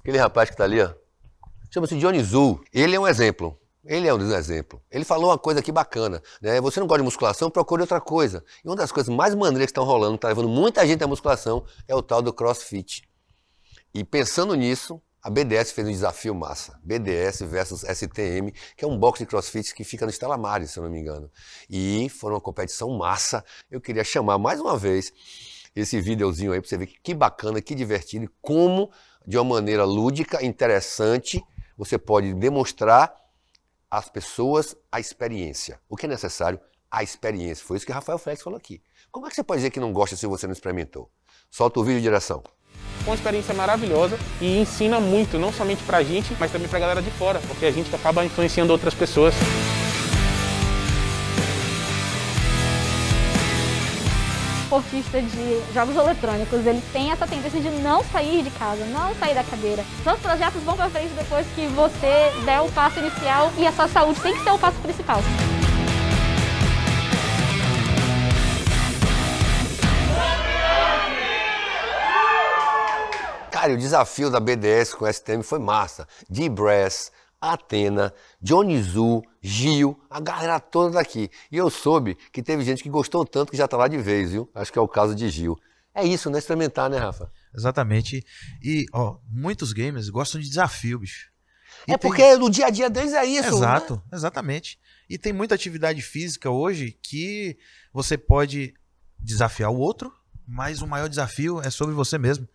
[0.00, 0.94] Aquele rapaz que está ali, ó.
[1.70, 2.64] Chama-se Johnny Zul.
[2.72, 3.60] Ele é um exemplo.
[3.88, 4.82] Ele é um exemplo.
[4.90, 6.22] Ele falou uma coisa aqui bacana.
[6.42, 6.60] Né?
[6.60, 8.44] Você não gosta de musculação, procure outra coisa.
[8.62, 11.06] E uma das coisas mais maneiras que estão rolando, que está levando muita gente à
[11.06, 13.08] musculação, é o tal do crossfit.
[13.94, 16.78] E pensando nisso, a BDS fez um desafio massa.
[16.84, 20.78] BDS versus STM, que é um boxe de crossfit que fica no Estela Maris, se
[20.78, 21.30] eu não me engano.
[21.70, 23.42] E foi uma competição massa.
[23.70, 25.10] Eu queria chamar mais uma vez
[25.74, 28.90] esse videozinho aí para você ver que bacana, que divertido e como,
[29.26, 31.42] de uma maneira lúdica, interessante,
[31.74, 33.14] você pode demonstrar
[33.90, 35.80] às pessoas a experiência.
[35.88, 36.60] O que é necessário?
[36.90, 37.64] A experiência.
[37.64, 38.82] Foi isso que Rafael Flex falou aqui.
[39.10, 41.10] Como é que você pode dizer que não gosta se você não experimentou?
[41.50, 42.42] Solta o vídeo de direção.
[43.04, 47.10] Uma experiência maravilhosa e ensina muito, não somente pra gente, mas também pra galera de
[47.12, 49.34] fora, porque a gente acaba influenciando outras pessoas.
[54.68, 59.34] Esportista de jogos eletrônicos, ele tem essa tendência de não sair de casa, não sair
[59.34, 59.82] da cadeira.
[60.04, 63.88] Seus projetos vão pra frente depois que você der o passo inicial e a sua
[63.88, 65.20] saúde tem que ser o passo principal.
[73.50, 76.06] Cara, o desafio da BDS com o STM foi massa.
[76.28, 81.30] D-Brass, Atena, Johnny Zu, Gil, a galera toda daqui.
[81.50, 84.32] E eu soube que teve gente que gostou tanto que já tá lá de vez,
[84.32, 84.50] viu?
[84.54, 85.56] Acho que é o caso de Gil.
[85.94, 86.38] É isso, né?
[86.38, 87.30] Experimentar, né, Rafa?
[87.54, 88.24] Exatamente.
[88.62, 91.30] E, ó, muitos gamers gostam de desafio, bicho.
[91.86, 92.10] E é tem...
[92.10, 94.02] porque no dia a dia deles é isso, Exato, né?
[94.12, 94.78] exatamente.
[95.08, 97.56] E tem muita atividade física hoje que
[97.92, 98.74] você pode
[99.18, 100.12] desafiar o outro,
[100.46, 102.48] mas o maior desafio é sobre você mesmo.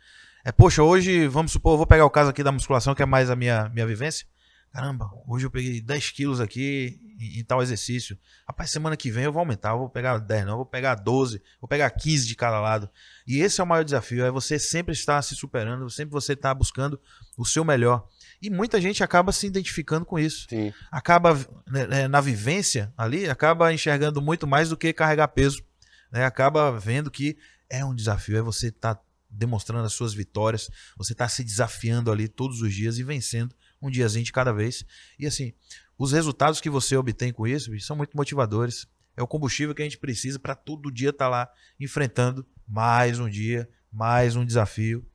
[0.46, 3.06] É, poxa, hoje, vamos supor, eu vou pegar o caso aqui da musculação, que é
[3.06, 4.28] mais a minha, minha vivência.
[4.73, 8.17] Caramba, hoje eu peguei 10 quilos aqui em, em, tal exercício.
[8.47, 10.95] Rapaz, semana que vem eu vou aumentar, eu vou pegar 10, não, eu vou pegar
[10.95, 12.89] 12, vou pegar 15 de cada lado.
[13.27, 16.55] E esse é o maior desafio, é você sempre estar se superando, sempre você estar
[16.55, 16.99] buscando
[17.38, 18.07] o seu melhor.
[18.41, 20.47] E muita gente acaba se identificando com isso.
[20.49, 20.73] Sim.
[20.91, 21.36] Acaba,
[21.67, 25.63] né, né na vivência ali, acaba enxergando muito mais do que carregar peso.
[26.12, 26.25] Né?
[26.25, 27.38] Acaba vendo que
[27.69, 32.12] é um desafio, é você estar tá demonstrando as suas vitórias, você está se desafiando
[32.12, 33.53] ali todos os dias e vencendo
[33.88, 34.86] um diazinho de cada vez.
[35.19, 35.54] E assim,
[35.98, 38.88] os resultados que você obtém com isso são muito motivadores.
[39.15, 43.19] É o combustível que a gente precisa para todo dia estar tá lá enfrentando mais
[43.19, 45.06] um dia, mais um desafio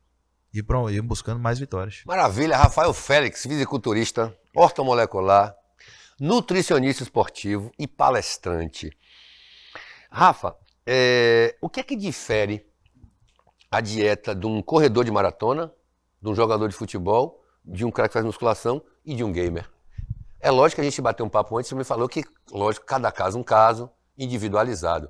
[0.53, 0.61] e
[0.95, 2.03] ir buscando mais vitórias.
[2.07, 5.55] Maravilha, Rafael Félix, fisiculturista, ortomolecular,
[6.19, 8.91] nutricionista esportivo e palestrante.
[10.11, 12.67] Rafa, é, o que é que difere
[13.71, 15.73] a dieta de um corredor de maratona,
[16.21, 19.69] de um jogador de futebol de um cara que faz musculação e de um gamer.
[20.41, 23.11] É lógico que a gente bateu um papo antes, você me falou que, lógico, cada
[23.11, 25.09] caso é um caso, individualizado.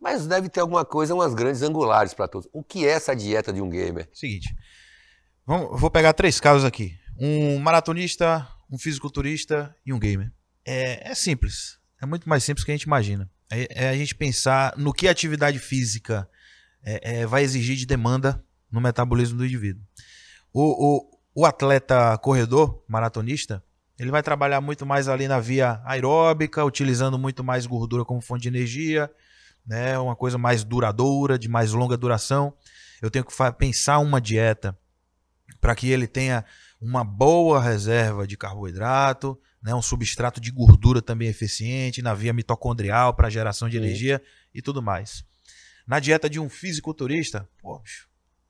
[0.00, 2.48] Mas deve ter alguma coisa, umas grandes angulares para todos.
[2.52, 4.08] O que é essa dieta de um gamer?
[4.12, 4.54] Seguinte,
[5.44, 6.96] vamos, vou pegar três casos aqui.
[7.20, 10.32] Um maratonista, um fisiculturista e um gamer.
[10.64, 11.78] É, é simples.
[12.00, 13.28] É muito mais simples do que a gente imagina.
[13.50, 16.28] É, é a gente pensar no que a atividade física
[16.84, 19.82] é, é, vai exigir de demanda no metabolismo do indivíduo.
[20.52, 23.62] O, o, o atleta corredor, maratonista,
[23.96, 28.42] ele vai trabalhar muito mais ali na via aeróbica, utilizando muito mais gordura como fonte
[28.42, 29.08] de energia,
[29.64, 29.96] né?
[30.00, 32.52] Uma coisa mais duradoura, de mais longa duração.
[33.00, 34.76] Eu tenho que pensar uma dieta
[35.60, 36.44] para que ele tenha
[36.80, 39.72] uma boa reserva de carboidrato, né?
[39.72, 44.20] um substrato de gordura também eficiente na via mitocondrial para geração de energia
[44.52, 45.24] e tudo mais.
[45.86, 47.80] Na dieta de um fisiculturista, pô,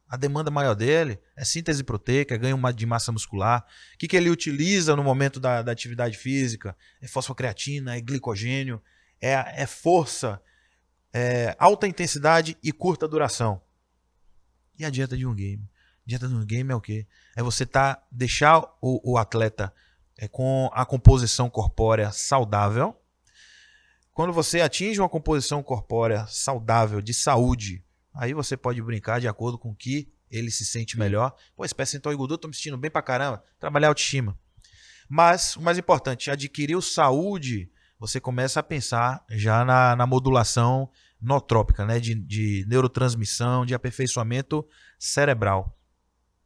[0.09, 3.65] a demanda maior dele é síntese proteica, é ganho de massa muscular.
[3.95, 6.75] O que, que ele utiliza no momento da, da atividade física?
[7.01, 8.83] É fosfocreatina, é glicogênio,
[9.21, 10.41] é, é força,
[11.13, 13.61] é alta intensidade e curta duração.
[14.79, 15.63] E a dieta de um game?
[15.65, 17.07] A dieta de um game é o quê?
[17.37, 19.73] É você tá, deixar o, o atleta
[20.17, 22.97] é, com a composição corpórea saudável.
[24.15, 27.85] Quando você atinge uma composição corpórea saudável, de saúde,
[28.19, 31.33] Aí você pode brincar de acordo com o que ele se sente melhor.
[31.57, 33.45] Pô, esse percentual de gordura, tô me sentindo bem pra caramba.
[33.61, 34.37] Trabalhar autoestima.
[35.09, 40.91] Mas, o mais importante, adquirir saúde, você começa a pensar já na, na modulação
[41.23, 42.01] notrópica, né?
[42.01, 44.67] De, de neurotransmissão, de aperfeiçoamento
[44.99, 45.78] cerebral.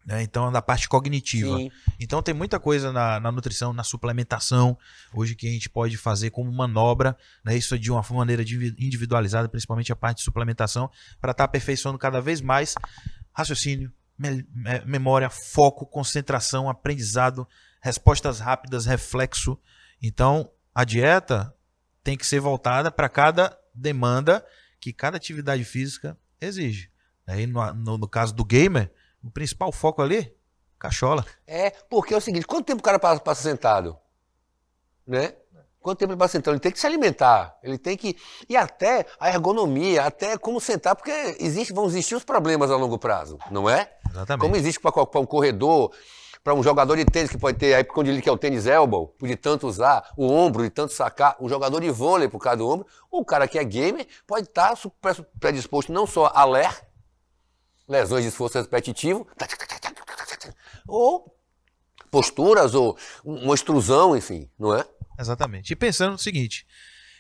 [0.05, 0.23] Né?
[0.23, 1.57] Então, da parte cognitiva.
[1.57, 1.71] Sim.
[2.01, 4.77] Então tem muita coisa na, na nutrição, na suplementação,
[5.15, 7.57] hoje que a gente pode fazer como manobra, né?
[7.57, 12.21] Isso de uma maneira divi- individualizada, principalmente a parte de suplementação, para estar aperfeiçoando cada
[12.21, 12.75] vez mais
[13.33, 17.47] raciocínio, me- me- memória, foco, concentração, aprendizado,
[17.81, 19.59] respostas rápidas, reflexo.
[20.03, 21.55] Então, a dieta
[22.03, 24.45] tem que ser voltada para cada demanda
[24.81, 26.91] que cada atividade física exige.
[27.27, 28.91] Aí, no, no- no caso do gamer,
[29.23, 30.35] o principal foco ali,
[30.79, 31.25] cachola.
[31.47, 33.97] É, porque é o seguinte, quanto tempo o cara passa, passa sentado?
[35.07, 35.35] Né?
[35.81, 36.55] Quanto tempo ele passa sentado?
[36.55, 38.17] Ele tem que se alimentar, ele tem que...
[38.49, 42.99] E até a ergonomia, até como sentar, porque existe, vão existir os problemas a longo
[42.99, 43.93] prazo, não é?
[44.09, 44.43] Exatamente.
[44.43, 45.93] Como existe para um corredor,
[46.45, 48.67] para um jogador de tênis que pode ter, aí quando ele que é o tênis
[48.67, 52.59] elbow, de tanto usar, o ombro, de tanto sacar, um jogador de vôlei por causa
[52.59, 56.71] do ombro, o cara que é gamer pode estar super- predisposto não só a ler,
[57.93, 59.27] lesões de esforço repetitivo,
[60.87, 61.37] ou
[62.11, 64.87] posturas, ou uma extrusão, enfim, não é?
[65.19, 65.73] Exatamente.
[65.73, 66.67] E pensando no seguinte,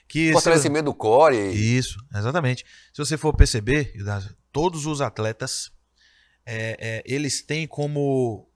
[0.09, 1.37] que se- Fortalecimento do core.
[1.37, 2.65] isso, exatamente.
[2.93, 3.93] Se você for perceber,
[4.51, 5.71] todos os atletas,
[6.45, 8.51] é, é, eles têm como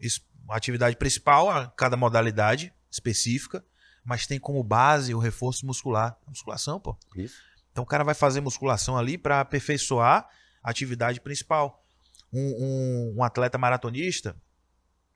[0.51, 3.65] atividade principal a cada modalidade específica,
[4.05, 6.97] mas tem como base o reforço muscular, musculação, pô.
[7.17, 7.37] Isso.
[7.73, 10.29] Então o cara vai fazer musculação ali para aperfeiçoar
[10.63, 11.85] a atividade principal.
[12.33, 14.37] Um, um- um atleta maratonista,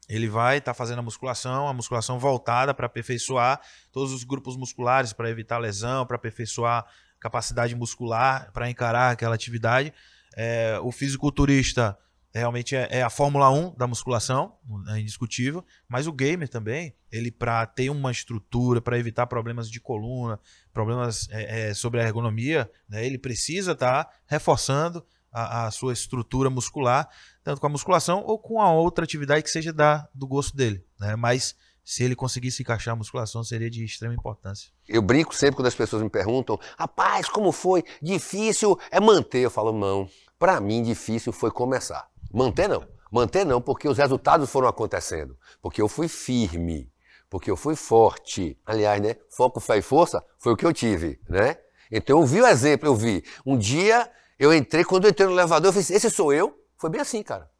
[0.09, 3.61] ele vai estar fazendo a musculação, a musculação voltada para aperfeiçoar
[3.93, 6.85] todos os grupos musculares, para evitar lesão, para aperfeiçoar
[7.21, 9.93] capacidade muscular, para encarar aquela atividade.
[10.37, 11.97] É, o fisiculturista
[12.33, 14.57] realmente é, é a Fórmula 1 da musculação,
[14.89, 19.81] é indiscutível, mas o gamer também, ele para ter uma estrutura, para evitar problemas de
[19.81, 20.39] coluna,
[20.73, 26.51] problemas é, é, sobre a ergonomia, né, ele precisa estar reforçando a, a sua estrutura
[26.51, 27.09] muscular,
[27.43, 30.85] tanto com a musculação ou com a outra atividade que seja da, do gosto dele.
[30.99, 31.17] Né?
[31.17, 34.71] Mas se ele conseguisse encaixar a musculação, seria de extrema importância.
[34.89, 37.83] Eu brinco sempre quando as pessoas me perguntam, rapaz, como foi?
[38.01, 39.41] Difícil é manter.
[39.41, 40.09] Eu falo, não.
[40.39, 42.09] Para mim, difícil foi começar.
[42.33, 42.87] Manter não.
[43.11, 45.37] Manter não, porque os resultados foram acontecendo.
[45.61, 46.93] Porque eu fui firme.
[47.29, 48.57] Porque eu fui forte.
[48.65, 49.17] Aliás, né?
[49.29, 51.57] Foco, fé e força foi o que eu tive, né?
[51.91, 53.25] Então eu vi o exemplo, eu vi.
[53.45, 54.09] Um dia
[54.41, 56.59] eu entrei, quando eu entrei no elevador, eu falei, esse sou eu?
[56.79, 57.51] Foi bem assim, cara.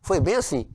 [0.00, 0.66] Foi bem assim.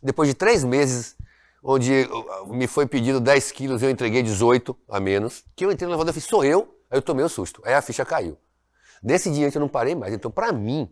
[0.00, 1.16] Depois de três meses,
[1.60, 5.88] onde uh, me foi pedido 10 quilos, eu entreguei 18 a menos, que eu entrei
[5.88, 6.78] no elevador e falei, sou eu?
[6.88, 7.60] Aí eu tomei um susto.
[7.64, 8.38] Aí a ficha caiu.
[9.02, 10.14] Nesse dia eu não parei mais.
[10.14, 10.88] Então, para mim,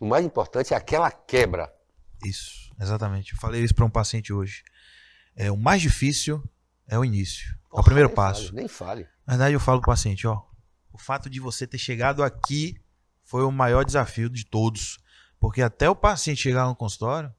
[0.00, 1.70] o mais importante é aquela quebra.
[2.24, 3.34] Isso, exatamente.
[3.34, 4.64] Eu falei isso para um paciente hoje.
[5.36, 6.42] É, o mais difícil
[6.88, 7.46] é o início.
[7.50, 8.46] é o Porra, primeiro nem passo.
[8.46, 9.08] Fale, nem fale.
[9.26, 10.40] Na verdade, eu falo pro paciente, ó,
[10.90, 12.82] o fato de você ter chegado aqui
[13.24, 14.98] foi o maior desafio de todos.
[15.40, 17.32] Porque até o paciente chegar no consultório,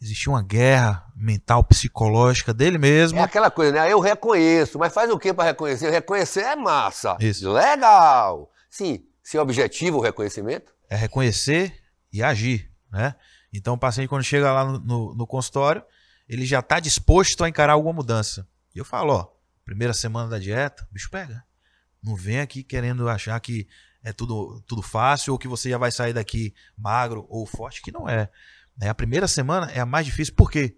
[0.00, 3.18] existia uma guerra mental, psicológica dele mesmo.
[3.18, 3.92] É aquela coisa, né?
[3.92, 5.90] Eu reconheço, mas faz o que para reconhecer?
[5.90, 7.16] Reconhecer é massa.
[7.20, 7.50] Isso.
[7.52, 8.50] Legal.
[8.68, 11.80] Sim, se é objetivo o reconhecimento, É reconhecer
[12.12, 13.14] e agir, né?
[13.52, 15.82] Então o paciente, quando chega lá no, no- no consultório,
[16.28, 18.46] ele já está disposto a encarar alguma mudança.
[18.74, 19.28] E eu falo, ó,
[19.64, 21.44] primeira semana da dieta, bicho pega.
[22.02, 23.66] Não vem aqui querendo achar que
[24.04, 27.90] é tudo, tudo fácil ou que você já vai sair daqui magro ou forte, que
[27.90, 28.28] não é.
[28.76, 28.88] Né?
[28.88, 30.76] A primeira semana é a mais difícil, por quê?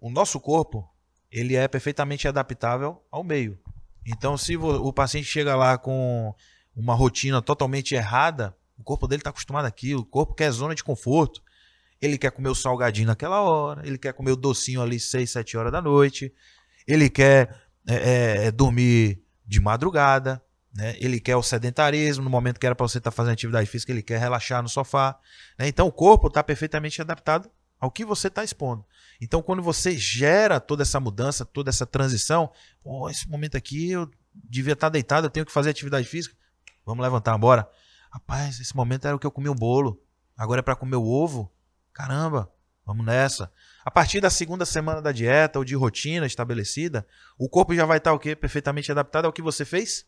[0.00, 0.88] O nosso corpo,
[1.30, 3.58] ele é perfeitamente adaptável ao meio.
[4.06, 6.32] Então, se o paciente chega lá com
[6.76, 10.84] uma rotina totalmente errada, o corpo dele está acostumado àquilo, o corpo quer zona de
[10.84, 11.42] conforto.
[12.00, 15.56] Ele quer comer o salgadinho naquela hora, ele quer comer o docinho ali 6, 7
[15.56, 16.32] horas da noite,
[16.86, 20.42] ele quer é, é, é, dormir de madrugada,
[20.76, 20.94] né?
[20.98, 24.02] ele quer o sedentarismo, no momento que era para você estar fazendo atividade física, ele
[24.02, 25.18] quer relaxar no sofá.
[25.58, 25.66] né?
[25.66, 28.84] Então o corpo está perfeitamente adaptado ao que você está expondo.
[29.20, 34.10] Então quando você gera toda essa mudança, toda essa transição, pô, esse momento aqui eu
[34.34, 36.36] devia estar deitado, eu tenho que fazer atividade física,
[36.84, 37.66] vamos levantar, bora.
[38.10, 40.02] Rapaz, esse momento era o que eu comi o bolo,
[40.36, 41.50] agora é para comer o ovo.
[41.92, 42.52] Caramba,
[42.84, 43.50] vamos nessa.
[43.82, 47.06] A partir da segunda semana da dieta ou de rotina estabelecida,
[47.38, 48.36] o corpo já vai estar o quê?
[48.36, 50.04] Perfeitamente adaptado ao que você fez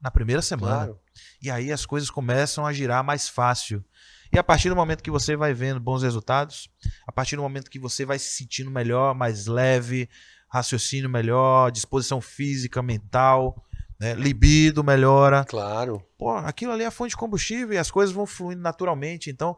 [0.00, 0.76] na primeira semana.
[0.76, 1.00] claro.
[1.42, 3.84] E aí as coisas começam a girar mais fácil.
[4.32, 6.70] E a partir do momento que você vai vendo bons resultados,
[7.06, 10.08] a partir do momento que você vai se sentindo melhor, mais leve,
[10.48, 13.64] raciocínio melhor, disposição física, mental,
[13.98, 14.14] né?
[14.14, 16.02] libido melhora, Claro.
[16.16, 19.30] pô, aquilo ali é a fonte de combustível e as coisas vão fluindo naturalmente.
[19.30, 19.56] Então,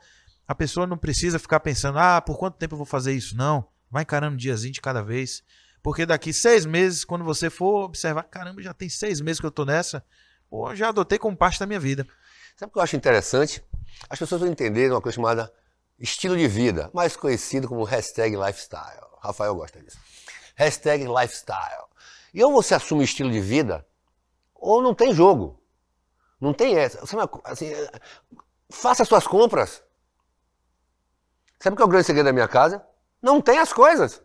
[0.48, 3.36] a pessoa não precisa ficar pensando, ah, por quanto tempo eu vou fazer isso?
[3.36, 3.66] Não.
[3.90, 5.42] Vai encarando um diazinho de cada vez.
[5.82, 9.50] Porque daqui seis meses, quando você for observar, caramba, já tem seis meses que eu
[9.50, 10.02] tô nessa,
[10.52, 12.06] pô, já adotei como parte da minha vida.
[12.58, 13.64] Sabe o que eu acho interessante?
[14.10, 15.50] As pessoas vão entender uma coisa chamada
[15.98, 19.00] estilo de vida, mais conhecido como hashtag lifestyle.
[19.22, 19.96] Rafael gosta disso.
[20.54, 21.86] Hashtag lifestyle.
[22.34, 23.86] E ou você assume estilo de vida,
[24.54, 25.58] ou não tem jogo.
[26.38, 27.02] Não tem essa.
[27.44, 27.70] Assim,
[28.68, 29.82] faça suas compras.
[31.60, 32.84] Sabe o que é o grande segredo da minha casa?
[33.22, 34.20] Não tem as coisas.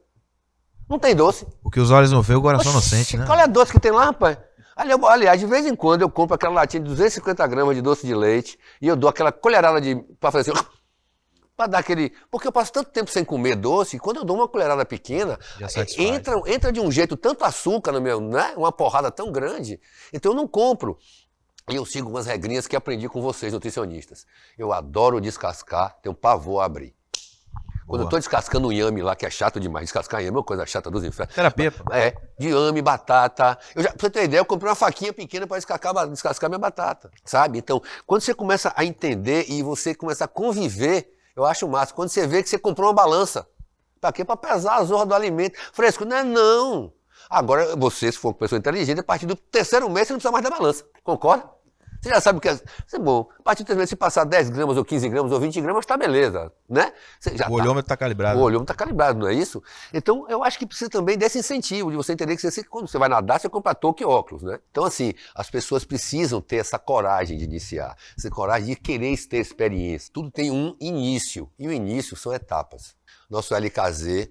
[0.90, 1.48] Não tem doce.
[1.64, 3.26] O que os olhos não veem, o coração não sente, né?
[3.26, 4.38] Qual é a doce que tem lá, rapaz?
[4.78, 8.14] Aliás, de vez em quando eu compro aquela latinha de 250 gramas de doce de
[8.14, 9.96] leite e eu dou aquela colherada de.
[10.20, 10.62] para fazer assim.
[11.58, 12.14] para dar aquele.
[12.30, 15.40] Porque eu passo tanto tempo sem comer doce, e quando eu dou uma colherada pequena,
[15.98, 18.54] entra, entra de um jeito tanto açúcar no meu, né?
[18.56, 19.82] Uma porrada tão grande.
[20.14, 21.00] Então eu não compro.
[21.70, 24.26] E eu sigo umas regrinhas que aprendi com vocês, nutricionistas.
[24.58, 26.97] Eu adoro descascar, tenho pavor a abrir.
[27.88, 28.08] Quando Boa.
[28.08, 30.66] eu tô descascando um inhame lá, que é chato demais, descascar inhame é uma coisa
[30.66, 31.34] chata dos infernos.
[31.34, 31.74] Terapia.
[31.92, 33.58] É, de inhame, batata.
[33.74, 36.60] Eu já, pra você ter ideia, eu comprei uma faquinha pequena para descascar, descascar minha
[36.60, 37.58] batata, sabe?
[37.60, 41.94] Então, quando você começa a entender e você começa a conviver, eu acho massa.
[41.94, 43.48] Quando você vê que você comprou uma balança,
[44.02, 44.26] para quê?
[44.26, 45.58] Para pesar a zorra do alimento.
[45.72, 46.92] Fresco, não é não.
[47.30, 50.32] Agora, você, se for uma pessoa inteligente, a partir do terceiro mês você não precisa
[50.32, 50.84] mais da balança.
[51.04, 51.57] Concorda?
[52.02, 52.54] Você já sabe o que é.
[52.54, 53.28] Isso é bom.
[53.40, 56.52] A partir do se passar 10 gramas, ou 15 gramas, ou 20 gramas, está beleza.
[56.70, 56.92] Né?
[57.26, 57.50] o tá.
[57.50, 58.40] olhômetro está calibrado.
[58.40, 59.62] O olhômetro está calibrado, não é isso?
[59.94, 62.98] Então, eu acho que precisa também desse incentivo, de você entender que você, quando você
[62.98, 64.44] vai nadar, você compra touca e óculos.
[64.44, 64.60] Né?
[64.70, 69.38] Então, assim, as pessoas precisam ter essa coragem de iniciar, essa coragem de querer ter
[69.38, 70.12] experiência.
[70.14, 72.96] Tudo tem um início, e o início são etapas.
[73.30, 74.30] Nosso LKZ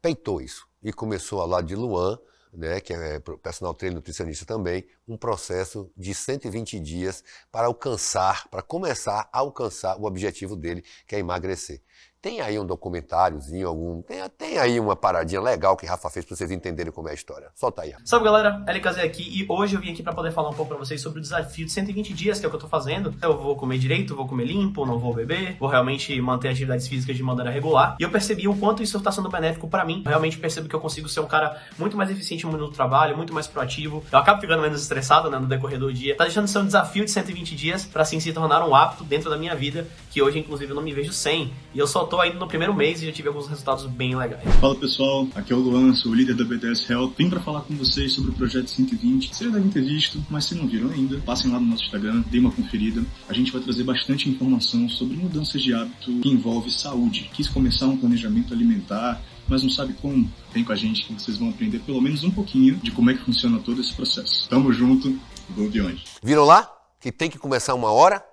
[0.00, 2.18] peitou isso e começou ao lado de Luan
[2.56, 8.62] né, que é personal trainer nutricionista também, um processo de 120 dias para alcançar, para
[8.62, 11.82] começar a alcançar o objetivo dele, que é emagrecer.
[12.24, 14.00] Tem aí um documentáriozinho, algum.
[14.00, 17.14] Tem, tem aí uma paradinha legal que Rafa fez para vocês entenderem como é a
[17.14, 17.50] história.
[17.54, 17.92] Solta aí.
[18.02, 20.78] Salve galera, LKZ aqui e hoje eu vim aqui para poder falar um pouco para
[20.78, 23.14] vocês sobre o desafio de 120 dias que é o que eu tô fazendo.
[23.20, 27.14] Eu vou comer direito, vou comer limpo, não vou beber, vou realmente manter atividades físicas
[27.14, 27.94] de maneira regular.
[28.00, 30.00] E eu percebi o quanto isso está sendo benéfico para mim.
[30.02, 33.34] Eu realmente percebo que eu consigo ser um cara muito mais eficiente no trabalho, muito
[33.34, 34.02] mais proativo.
[34.10, 36.16] Eu acabo ficando menos estressado né, no decorrer do dia.
[36.16, 39.04] Tá deixando de ser um desafio de 120 dias para assim se tornar um hábito
[39.04, 41.52] dentro da minha vida, que hoje inclusive eu não me vejo sem.
[41.74, 44.42] E eu só tô ainda no primeiro mês e já tive alguns resultados bem legais.
[44.60, 47.12] Fala pessoal, aqui é o Luan, sou o líder da BTS Health.
[47.16, 49.34] Vim para falar com vocês sobre o projeto 120.
[49.34, 52.40] Vocês devem ter visto, mas se não viram ainda, passem lá no nosso Instagram, deem
[52.40, 53.04] uma conferida.
[53.28, 57.30] A gente vai trazer bastante informação sobre mudanças de hábito que envolve saúde.
[57.32, 60.30] Quis começar um planejamento alimentar, mas não sabe como.
[60.52, 63.14] Vem com a gente que vocês vão aprender pelo menos um pouquinho de como é
[63.14, 64.48] que funciona todo esse processo.
[64.48, 65.18] Tamo junto,
[65.50, 66.04] vou de onde?
[66.22, 66.70] Viram lá?
[67.00, 68.24] Que tem que começar uma hora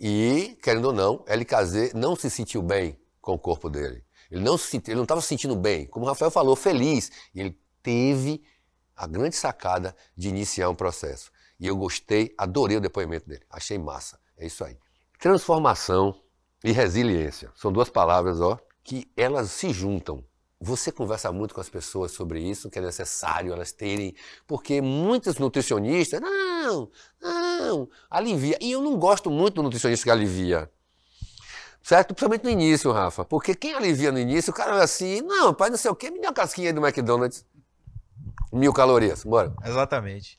[0.00, 4.04] e, querendo ou não, LKZ não se sentiu bem com o corpo dele.
[4.30, 7.10] Ele não estava se sentindo bem, como o Rafael falou, feliz.
[7.34, 8.42] E ele teve
[8.94, 11.32] a grande sacada de iniciar um processo.
[11.58, 13.42] E eu gostei, adorei o depoimento dele.
[13.48, 14.20] Achei massa.
[14.36, 14.76] É isso aí.
[15.18, 16.20] Transformação
[16.62, 20.22] e resiliência são duas palavras, ó, que elas se juntam.
[20.60, 24.14] Você conversa muito com as pessoas sobre isso, que é necessário elas terem,
[24.46, 28.58] porque muitos nutricionistas, não, não, alivia.
[28.60, 30.70] E eu não gosto muito do nutricionista que alivia.
[31.84, 32.14] Certo?
[32.14, 33.26] Principalmente no início, Rafa.
[33.26, 36.10] Porque quem alivia no início, o cara é assim, não, pai, não sei o quê,
[36.10, 37.44] me dá uma casquinha aí do McDonald's.
[38.50, 39.54] Mil calorias, bora.
[39.62, 40.38] Exatamente.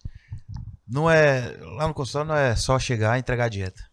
[0.88, 3.88] Não é, lá no consultório não é só chegar e entregar a dieta.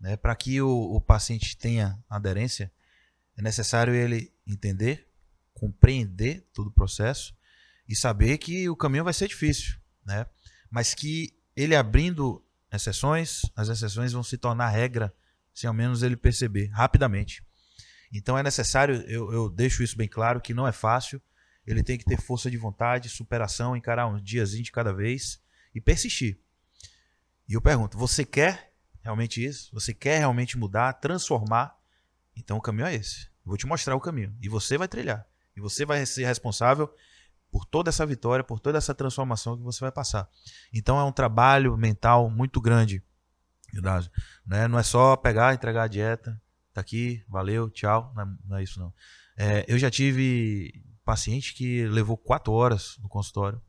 [0.00, 0.16] Né?
[0.16, 2.72] Para que o, o paciente tenha aderência,
[3.38, 5.06] é necessário ele entender,
[5.54, 7.36] compreender todo o processo
[7.88, 10.26] e saber que o caminho vai ser difícil, né?
[10.68, 15.14] Mas que ele abrindo exceções, as exceções vão se tornar regra
[15.54, 17.44] sem ao menos ele perceber rapidamente.
[18.12, 21.20] Então é necessário, eu, eu deixo isso bem claro, que não é fácil.
[21.66, 25.40] Ele tem que ter força de vontade, superação, encarar um diazinho de cada vez
[25.74, 26.40] e persistir.
[27.48, 29.70] E eu pergunto: você quer realmente isso?
[29.72, 31.76] Você quer realmente mudar, transformar?
[32.36, 33.26] Então o caminho é esse.
[33.44, 35.26] Eu vou te mostrar o caminho e você vai trilhar.
[35.56, 36.92] E você vai ser responsável
[37.50, 40.28] por toda essa vitória, por toda essa transformação que você vai passar.
[40.72, 43.02] Então é um trabalho mental muito grande
[44.46, 44.68] né?
[44.68, 46.40] Não é só pegar, entregar a dieta,
[46.72, 48.12] tá aqui, valeu, tchau.
[48.14, 48.92] Não é, não é isso não.
[49.36, 53.60] É, eu já tive paciente que levou quatro horas no consultório,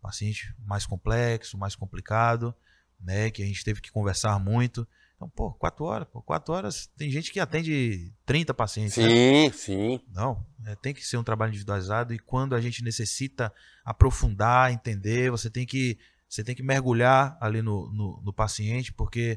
[0.00, 2.54] paciente mais complexo, mais complicado,
[3.00, 3.30] né?
[3.30, 4.86] Que a gente teve que conversar muito.
[5.20, 8.96] Então, pô, quatro horas, pô, quatro horas, tem gente que atende 30 pacientes.
[8.96, 9.08] Né?
[9.08, 9.52] Sim, né?
[9.52, 10.00] sim.
[10.10, 13.52] Não, é, tem que ser um trabalho individualizado e quando a gente necessita
[13.84, 15.98] aprofundar, entender, você tem que
[16.30, 19.36] você tem que mergulhar ali no, no, no paciente, porque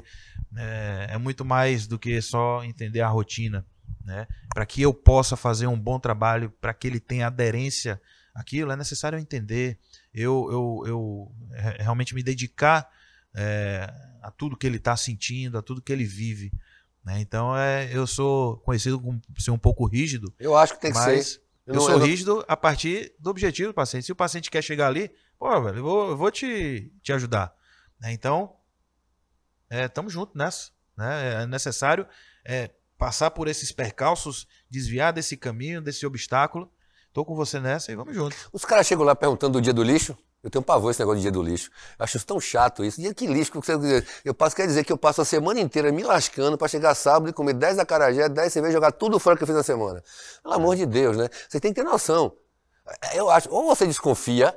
[0.56, 3.66] é, é, muito mais do que só entender a rotina.
[4.04, 4.28] Né?
[4.54, 8.00] Para que eu possa fazer um bom trabalho, para que ele tenha aderência
[8.32, 9.76] àquilo, é necessário entender,
[10.12, 11.32] eu, eu, eu
[11.80, 12.88] realmente me dedicar
[13.34, 13.92] é,
[14.22, 16.52] a tudo que ele está sentindo, a tudo que ele vive.
[17.04, 17.20] Né?
[17.20, 20.98] Então é, eu sou conhecido como ser um pouco rígido, Eu acho que tem que
[20.98, 21.40] ser.
[21.66, 24.06] eu, não- sou eu não- rígido a partir do objetivo do paciente.
[24.06, 27.54] Se o paciente quer chegar ali, pô, velho, eu vou, eu vou te, te ajudar.
[28.00, 28.12] Né?
[28.12, 28.56] Então,
[29.68, 30.70] é, tamo junto nessa.
[30.96, 31.42] Né?
[31.42, 32.06] É necessário
[32.44, 36.70] é, passar por esses percalços, desviar desse caminho, desse obstáculo.
[37.12, 38.36] Tô com você nessa e vamos junto.
[38.52, 40.16] Os caras chegam lá perguntando do dia do lixo.
[40.42, 41.70] Eu tenho pavor esse negócio de dia do lixo.
[41.98, 43.00] Acho tão chato isso.
[43.00, 43.52] Dia que lixo?
[44.24, 47.30] Eu passo, quer dizer que eu passo a semana inteira me lascando pra chegar sábado
[47.30, 50.02] e comer 10 acarajé, 10 cerveja, jogar tudo fora que eu fiz na semana.
[50.42, 51.30] Pelo amor de Deus, né?
[51.48, 52.36] Você tem que ter noção.
[53.14, 54.54] Eu acho, ou você desconfia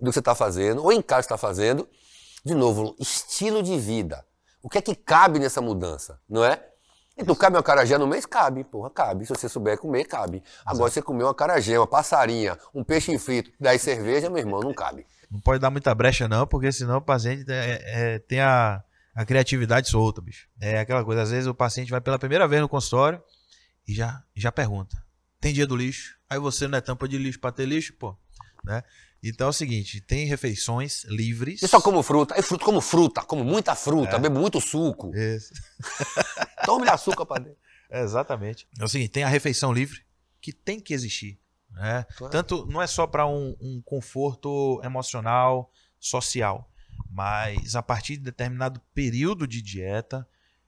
[0.00, 1.88] do que você está fazendo, ou em casa está fazendo.
[2.44, 4.24] De novo, estilo de vida.
[4.62, 6.64] O que é que cabe nessa mudança, não é?
[7.16, 8.24] Então, cabe um acarajé no mês?
[8.24, 9.26] Cabe, porra, cabe.
[9.26, 10.40] Se você souber comer, cabe.
[10.64, 14.72] Agora, você comer um acarajé, uma passarinha, um peixe frito, 10 cerveja, meu irmão, não
[14.72, 15.04] cabe.
[15.28, 18.82] Não pode dar muita brecha, não, porque senão o paciente é- é- tem a,
[19.16, 20.46] a criatividade solta, bicho.
[20.60, 23.20] É aquela coisa, às vezes o paciente vai pela primeira vez no consultório
[23.86, 24.96] e já, já pergunta:
[25.40, 26.16] tem dia do lixo?
[26.30, 28.16] Aí você não é tampa de lixo pra ter lixo, pô.
[28.64, 28.82] Né?
[29.22, 31.62] Então é o seguinte: tem refeições livres.
[31.62, 32.34] E só como fruta?
[32.36, 35.14] É fruta, como fruta, como muita fruta, bebo muito suco.
[35.14, 35.52] Isso.
[36.64, 37.58] Tome açúcar pra dentro.
[37.90, 38.66] É, exatamente.
[38.78, 40.02] É o seguinte, tem a refeição livre
[40.40, 41.38] que tem que existir.
[41.70, 42.06] Né?
[42.16, 42.32] Claro.
[42.32, 46.70] Tanto não é só para um, um conforto emocional, social,
[47.10, 50.26] mas a partir de determinado período de dieta,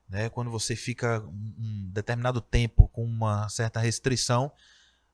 [0.08, 4.50] né, quando você fica um, um determinado tempo com uma certa restrição,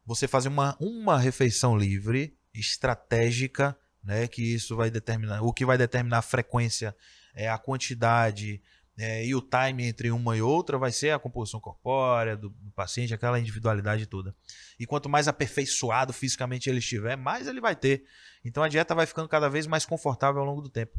[0.05, 5.77] você fazer uma, uma refeição livre, estratégica, né, que isso vai determinar, o que vai
[5.77, 6.95] determinar a frequência
[7.35, 8.63] é a quantidade
[8.99, 12.71] é, e o time entre uma e outra vai ser a composição corpórea do, do
[12.71, 14.35] paciente, aquela individualidade toda.
[14.81, 18.05] E quanto mais aperfeiçoado fisicamente ele estiver, mais ele vai ter.
[18.43, 20.99] Então a dieta vai ficando cada vez mais confortável ao longo do tempo.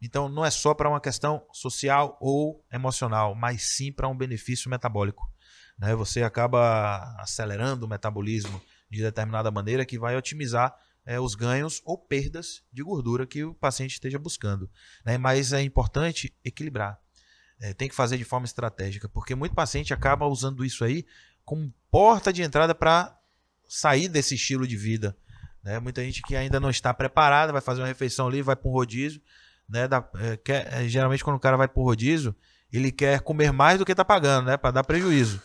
[0.00, 4.70] Então não é só para uma questão social ou emocional, mas sim para um benefício
[4.70, 5.30] metabólico.
[5.78, 5.94] Né?
[5.94, 10.74] Você acaba acelerando o metabolismo de determinada maneira que vai otimizar
[11.06, 14.68] é, os ganhos ou perdas de gordura que o paciente esteja buscando.
[15.04, 15.18] Né?
[15.18, 16.98] Mas é importante equilibrar.
[17.60, 21.06] É, tem que fazer de forma estratégica, porque muito paciente acaba usando isso aí
[21.44, 23.16] como porta de entrada para
[23.68, 25.16] sair desse estilo de vida.
[25.62, 25.78] Né?
[25.78, 28.72] Muita gente que ainda não está preparada, vai fazer uma refeição ali, vai para um
[28.72, 29.20] rodízio.
[29.68, 29.86] Né?
[29.88, 32.34] Dá- é, quer- é, geralmente, quando o cara vai para o rodízio,
[32.72, 34.56] ele quer comer mais do que está pagando, né?
[34.56, 35.40] para dar prejuízo.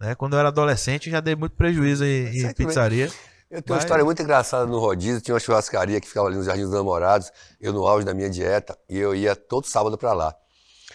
[0.00, 0.14] Né?
[0.14, 2.74] Quando eu era adolescente, já dei muito prejuízo em, em bem.
[3.50, 5.22] Eu tenho uma história muito engraçada no rodízio.
[5.22, 8.28] Tinha uma churrascaria que ficava ali nos Jardins dos Namorados, eu no auge da minha
[8.28, 10.36] dieta, e eu ia todo sábado pra lá.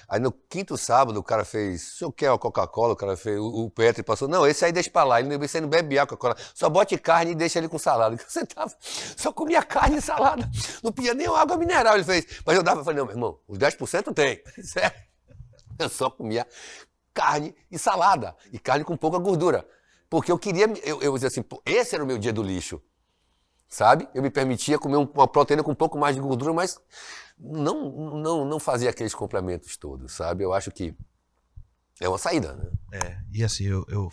[0.07, 2.93] Aí no quinto sábado o cara fez, o senhor quer uma Coca-Cola?
[2.93, 5.43] O cara fez, o, o Petri passou, não, esse aí deixa pra lá, ele não,
[5.43, 8.15] esse aí não bebe água, Coca-Cola, só bote carne e deixa ele com salada.
[8.21, 10.47] Eu sentava, só comia carne e salada,
[10.83, 12.27] não pedia nem água mineral, ele fez.
[12.45, 14.93] Mas eu dava, eu falei, não, meu irmão, os 10% tem, sério.
[15.79, 16.45] Eu só comia
[17.11, 19.65] carne e salada, e carne com pouca gordura.
[20.13, 22.79] Porque eu queria, eu, eu dizia assim, esse era o meu dia do lixo
[23.67, 24.07] sabe?
[24.13, 26.79] Eu me permitia comer um- uma proteína com um pouco mais de gordura, mas
[27.39, 27.89] não,
[28.21, 30.43] não, não fazia aqueles complementos todos, sabe?
[30.43, 30.95] Eu acho que
[31.99, 32.69] é uma saída, né?
[32.93, 34.11] É, e assim, eu, eu-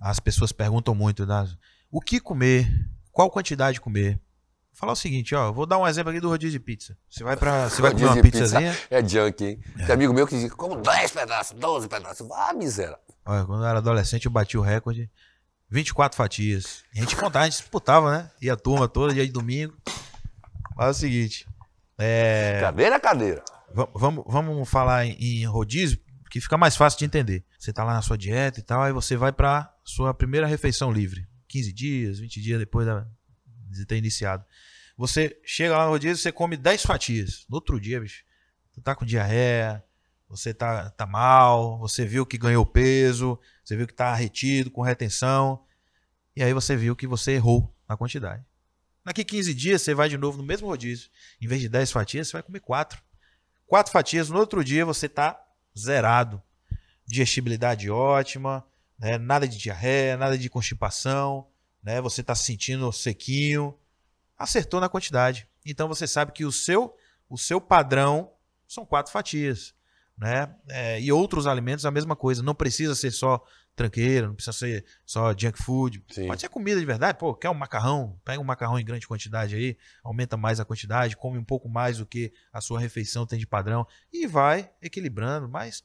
[0.00, 1.46] as pessoas perguntam muito, né?
[1.90, 2.66] o que comer,
[3.12, 4.18] qual quantidade comer.
[4.72, 6.96] Falar o seguinte, ó, vou dar um exemplo aqui do rodízio de pizza.
[7.08, 8.74] Você vai para, você vai comer uma de pizza pizzazinha.
[8.90, 9.60] É junk, hein?
[9.84, 12.26] Tem amigo meu que diz, como 10 pedaços, 12 pedaços.
[12.32, 12.98] Ah, miséria.
[13.26, 15.10] Olha, quando eu era adolescente, eu bati o recorde.
[15.70, 16.84] 24 fatias.
[16.94, 18.30] E a gente contava, a gente disputava, né?
[18.40, 19.76] E a turma toda, dia de domingo.
[20.76, 21.46] Mas é o seguinte.
[21.98, 23.44] É, Cadeira, cadeira.
[23.72, 25.98] va- vamos, vamos falar em, rodízio,
[26.30, 27.44] que fica mais fácil de entender.
[27.58, 30.90] Você tá lá na sua dieta e tal, aí você vai pra sua primeira refeição
[30.92, 31.26] livre.
[31.48, 33.06] 15 dias, 20 dias depois da-
[33.70, 34.44] de ter iniciado.
[34.96, 37.44] Você chega lá no rodízio, você come 10 fatias.
[37.48, 38.24] No outro dia, bicho,
[38.72, 39.82] tu tá com diarreia,
[40.36, 44.82] você tá, tá mal, você viu que ganhou peso, você viu que tá retido, com
[44.82, 45.64] retenção,
[46.34, 48.44] e aí você viu que você errou na quantidade.
[49.04, 51.08] Daqui 15 dias, você vai de novo no mesmo rodízio.
[51.40, 53.00] Em vez de 10 fatias, você vai comer 4.
[53.64, 55.40] Quatro fatias, no outro dia você tá
[55.78, 56.42] zerado.
[57.06, 58.66] Digestibilidade ótima,
[58.98, 59.16] né?
[59.16, 61.46] nada de diarreia, nada de constipação,
[61.82, 62.00] né?
[62.00, 63.78] você tá se sentindo sequinho.
[64.36, 65.46] Acertou na quantidade.
[65.64, 66.96] Então você sabe que o seu,
[67.28, 68.32] o seu padrão
[68.66, 69.74] são quatro fatias.
[70.16, 70.54] Né?
[70.68, 72.42] É, e outros alimentos a mesma coisa.
[72.42, 73.44] Não precisa ser só
[73.74, 76.04] tranqueira, não precisa ser só junk food.
[76.10, 76.28] Sim.
[76.28, 77.18] Pode ser comida de verdade.
[77.18, 78.18] Pô, quer um macarrão?
[78.24, 81.98] Pega um macarrão em grande quantidade aí, aumenta mais a quantidade, come um pouco mais
[81.98, 85.82] do que a sua refeição tem de padrão e vai equilibrando, mas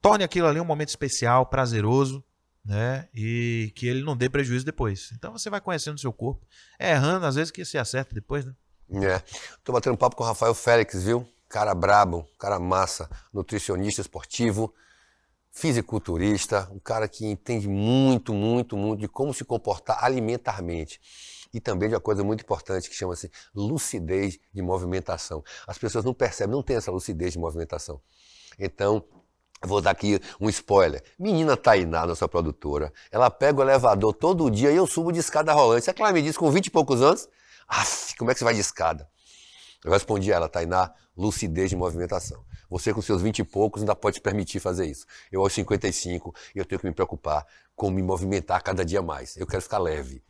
[0.00, 2.22] torne aquilo ali um momento especial, prazeroso,
[2.64, 3.08] né?
[3.14, 5.10] E que ele não dê prejuízo depois.
[5.14, 6.46] Então você vai conhecendo o seu corpo,
[6.78, 8.54] é errando às vezes que você acerta depois, né?
[8.94, 9.22] É.
[9.64, 11.26] Tô batendo papo com o Rafael Félix, viu?
[11.52, 14.72] Cara brabo, cara massa, nutricionista esportivo.
[15.50, 20.98] fisiculturista, um cara que entende muito, muito, muito de como se comportar alimentarmente.
[21.52, 25.44] E também de uma coisa muito importante que chama-se lucidez de movimentação.
[25.66, 28.00] As pessoas não percebem, não têm essa lucidez de movimentação.
[28.58, 29.04] Então,
[29.64, 31.04] Vou dar aqui um spoiler.
[31.16, 35.52] Menina Tainá, nossa produtora, ela pega o elevador todo dia e eu subo de escada
[35.52, 35.84] rolante.
[35.84, 37.28] Sabe que ela me disse com 20 e poucos anos?
[37.68, 39.11] Aff, como é que você vai de escada?
[39.84, 42.44] Eu respondi a ela, Tainá, lucidez de movimentação.
[42.70, 45.06] Você com seus 20 e poucos ainda pode se permitir fazer isso.
[45.30, 49.36] Eu aos 55 eu tenho que me preocupar com me movimentar cada dia mais.
[49.36, 50.22] Eu quero ficar leve.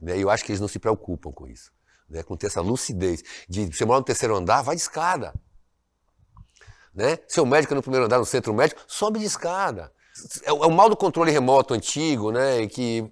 [0.00, 0.18] Né?
[0.18, 1.72] Eu acho que eles não se preocupam com isso.
[2.08, 2.22] Né?
[2.22, 5.32] Com ter essa lucidez de você morar no terceiro andar, vai de escada.
[6.94, 7.18] Né?
[7.28, 9.92] Seu médico no primeiro andar no centro médico, sobe de escada.
[10.44, 12.66] É, o é mal do controle remoto antigo, né?
[12.66, 13.10] Que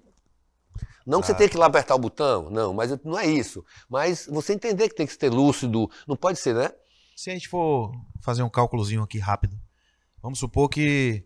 [1.05, 3.63] não que você tenha que ir lá apertar o botão, não, mas não é isso.
[3.89, 6.71] Mas você entender que tem que ser lúcido, não pode ser, né?
[7.15, 7.91] Se a gente for
[8.21, 9.57] fazer um cálculozinho aqui rápido,
[10.21, 11.25] vamos supor que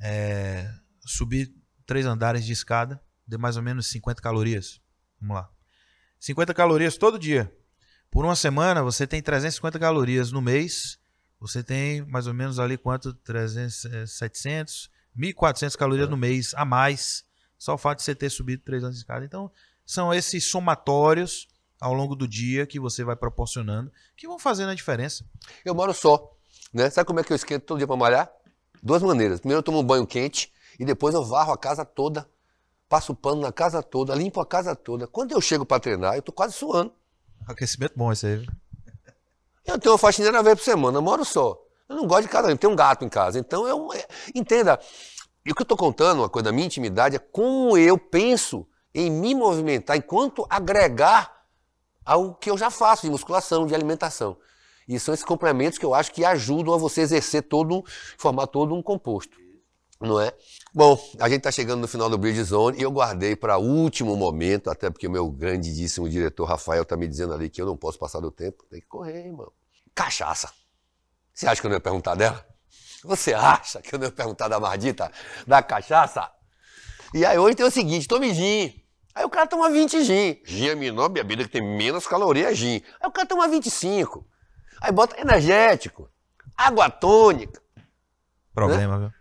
[0.00, 0.68] é,
[1.04, 1.54] subir
[1.86, 4.80] três andares de escada dê mais ou menos 50 calorias.
[5.20, 5.48] Vamos lá.
[6.18, 7.54] 50 calorias todo dia.
[8.10, 11.00] Por uma semana você tem 350 calorias no mês
[11.40, 13.14] você tem mais ou menos ali quanto?
[13.14, 16.10] 300, 700, 1.400 calorias é.
[16.10, 17.24] no mês a mais,
[17.60, 19.22] só o fato de você ter subido 3 anos de escada.
[19.22, 19.50] Então,
[19.84, 21.46] são esses somatórios
[21.78, 25.26] ao longo do dia que você vai proporcionando que vão fazendo a diferença.
[25.62, 26.34] Eu moro só,
[26.72, 26.88] né?
[26.88, 28.32] Sabe como é que eu esquento todo dia para malhar?
[28.82, 29.40] Duas maneiras.
[29.40, 32.26] Primeiro eu tomo um banho quente e depois eu varro a casa toda,
[32.88, 35.06] passo pano na casa toda, limpo a casa toda.
[35.06, 36.94] Quando eu chego para treinar, eu tô quase suando.
[37.46, 38.46] Aquecimento bom esse aí.
[39.66, 41.62] Eu tenho uma faxineira uma vez por semana, eu moro só.
[41.86, 43.38] Eu não gosto de casa, eu tenho um gato em casa.
[43.38, 44.80] Então, eu, é, entenda,
[45.44, 48.66] e o que eu estou contando, uma coisa da minha intimidade, é como eu penso
[48.94, 51.44] em me movimentar enquanto agregar
[52.04, 54.36] ao que eu já faço de musculação, de alimentação.
[54.86, 57.84] E são esses complementos que eu acho que ajudam a você exercer todo,
[58.18, 59.38] formar todo um composto.
[60.00, 60.32] Não é?
[60.74, 64.16] Bom, a gente está chegando no final do Bridge Zone e eu guardei para último
[64.16, 67.76] momento, até porque o meu grandíssimo diretor Rafael está me dizendo ali que eu não
[67.76, 68.64] posso passar do tempo.
[68.68, 69.52] Tem que correr, irmão.
[69.94, 70.50] Cachaça.
[71.32, 72.49] Você acha que eu não ia perguntar dela?
[73.04, 75.10] Você acha que eu não ia perguntar da mardita,
[75.46, 76.30] da cachaça?
[77.14, 78.74] E aí hoje tem o seguinte, tome gin.
[79.14, 80.40] Aí o cara toma 20 gin.
[80.44, 82.82] Gin é a menor bebida que tem menos calorias, gin.
[83.00, 84.26] Aí o cara toma 25.
[84.80, 86.08] Aí bota energético,
[86.56, 87.60] água tônica.
[88.54, 89.06] Problema, né?
[89.06, 89.20] viu?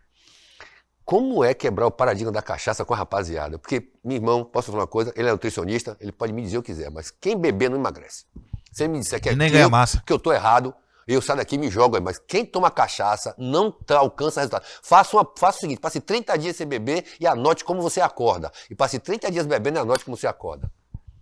[1.04, 3.58] Como é quebrar o paradigma da cachaça com a rapaziada?
[3.58, 5.12] Porque, meu irmão, posso falar uma coisa?
[5.16, 8.26] Ele é nutricionista, ele pode me dizer o que quiser, mas quem beber não emagrece.
[8.72, 10.04] Se ele me disser que, é nem ganha eu, massa.
[10.06, 10.72] que eu tô errado,
[11.14, 14.64] eu saio daqui e me jogo, mas quem toma cachaça não alcança resultado.
[14.84, 18.52] Faça, uma, faça o seguinte, passe 30 dias sem beber e anote como você acorda.
[18.70, 20.72] E passe 30 dias bebendo e anote como você acorda.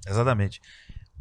[0.06, 0.62] Exatamente.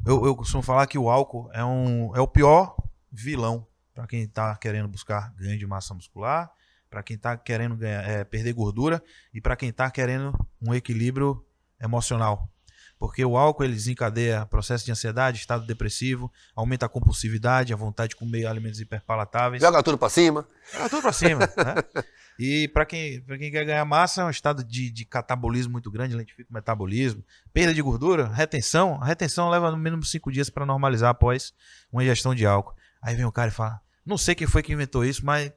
[0.05, 2.77] Eu, eu costumo falar que o álcool é, um, é o pior
[3.11, 6.53] vilão para quem está querendo buscar ganho de massa muscular,
[6.91, 9.03] para quem está querendo ganhar, é, perder gordura
[9.33, 11.45] e para quem está querendo um equilíbrio
[11.81, 12.51] emocional.
[12.99, 18.11] Porque o álcool ele desencadeia processo de ansiedade, estado depressivo, aumenta a compulsividade, a vontade
[18.11, 19.63] de comer alimentos hiperpalatáveis.
[19.63, 20.47] Joga tudo para cima.
[20.73, 21.41] Joga tudo para cima.
[21.41, 22.03] né?
[22.39, 26.15] E para quem, quem quer ganhar massa, é um estado de, de catabolismo muito grande,
[26.15, 28.99] lentifica o metabolismo, perda de gordura, retenção.
[29.03, 31.55] A retenção leva no mínimo cinco dias para normalizar após
[31.91, 32.75] uma ingestão de álcool.
[33.01, 35.51] Aí vem o cara e fala: Não sei quem foi que inventou isso, mas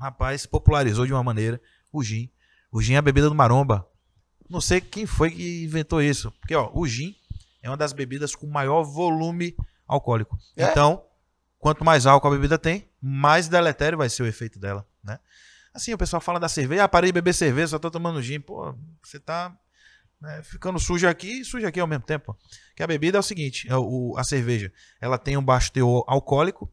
[0.00, 1.60] rapaz, popularizou de uma maneira
[1.92, 2.30] o gin.
[2.70, 3.86] O gin é a bebida do maromba.
[4.48, 6.30] Não sei quem foi que inventou isso.
[6.40, 7.14] Porque, ó, o gin
[7.62, 10.38] é uma das bebidas com maior volume alcoólico.
[10.56, 10.70] É?
[10.70, 11.04] Então,
[11.58, 15.18] quanto mais álcool a bebida tem, mais deletério vai ser o efeito dela, né?
[15.74, 18.40] Assim, o pessoal fala da cerveja, ah, parei de beber cerveja, só tô tomando gin.
[18.40, 19.54] Pô, você tá
[20.20, 22.36] né, ficando sujo aqui e sujo aqui ao mesmo tempo.
[22.74, 26.04] Que a bebida é o seguinte, é o, a cerveja, ela tem um baixo teor
[26.06, 26.72] alcoólico,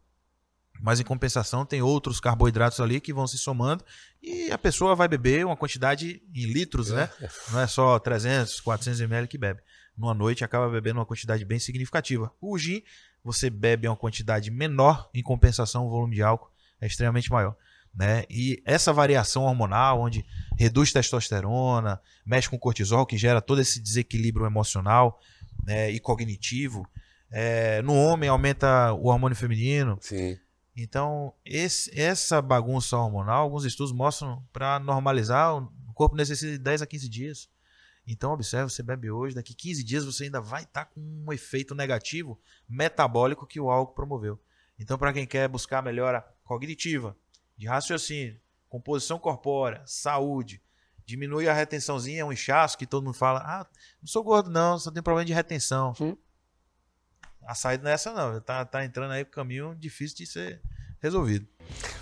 [0.84, 3.82] mas em compensação tem outros carboidratos ali que vão se somando
[4.22, 7.08] e a pessoa vai beber uma quantidade em litros, né?
[7.22, 7.28] É.
[7.50, 9.62] Não é só 300, 400 ml que bebe.
[9.96, 12.30] Numa noite acaba bebendo uma quantidade bem significativa.
[12.38, 12.82] O gin,
[13.24, 17.56] você bebe uma quantidade menor, em compensação o volume de álcool é extremamente maior.
[17.94, 18.24] Né?
[18.28, 20.22] E essa variação hormonal, onde
[20.58, 25.18] reduz testosterona, mexe com cortisol, que gera todo esse desequilíbrio emocional
[25.64, 26.86] né, e cognitivo.
[27.30, 29.96] É, no homem aumenta o hormônio feminino.
[30.02, 30.36] Sim.
[30.76, 36.82] Então, esse, essa bagunça hormonal, alguns estudos mostram para normalizar, o corpo necessita de 10
[36.82, 37.48] a 15 dias.
[38.06, 41.32] Então, observe, você bebe hoje, daqui 15 dias você ainda vai estar tá com um
[41.32, 44.38] efeito negativo metabólico que o álcool promoveu.
[44.78, 47.16] Então, para quem quer buscar melhora cognitiva,
[47.56, 50.60] de raciocínio, composição corpórea, saúde,
[51.06, 53.66] diminui a retençãozinha, um inchaço que todo mundo fala, ah,
[54.02, 55.92] não sou gordo não, só tenho problema de retenção.
[56.00, 56.16] Hum.
[57.46, 60.60] A saída não é essa não, tá, tá entrando aí pro caminho difícil de ser
[61.00, 61.46] resolvido.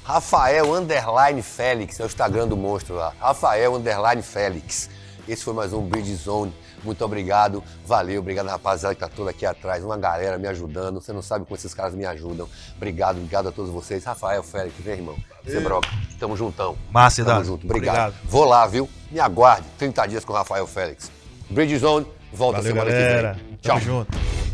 [0.05, 3.13] Rafael Underline Félix, é o Instagram do monstro lá.
[3.19, 4.89] Rafael Underline Félix.
[5.29, 6.53] Esse foi mais um Bridge Zone.
[6.83, 11.01] Muito obrigado, valeu, obrigado rapaziada que tá toda aqui atrás, uma galera me ajudando.
[11.01, 12.49] Você não sabe como esses caras me ajudam.
[12.77, 14.05] Obrigado, obrigado a todos vocês.
[14.05, 15.17] Rafael Félix, vem irmão.
[15.45, 15.89] Você broca.
[16.19, 16.77] Tamo juntão.
[16.91, 18.11] Márcia, Tamo junto, obrigado.
[18.11, 18.29] Obrigado.
[18.29, 18.89] Vou lá, viu?
[19.11, 19.67] Me aguarde.
[19.79, 21.11] 30 dias com o Rafael Félix.
[21.51, 23.35] Bridge Zone, volta Valeu, semana galera.
[23.35, 23.57] que vem.
[23.59, 23.75] Tchau.
[23.75, 24.52] Tamo junto.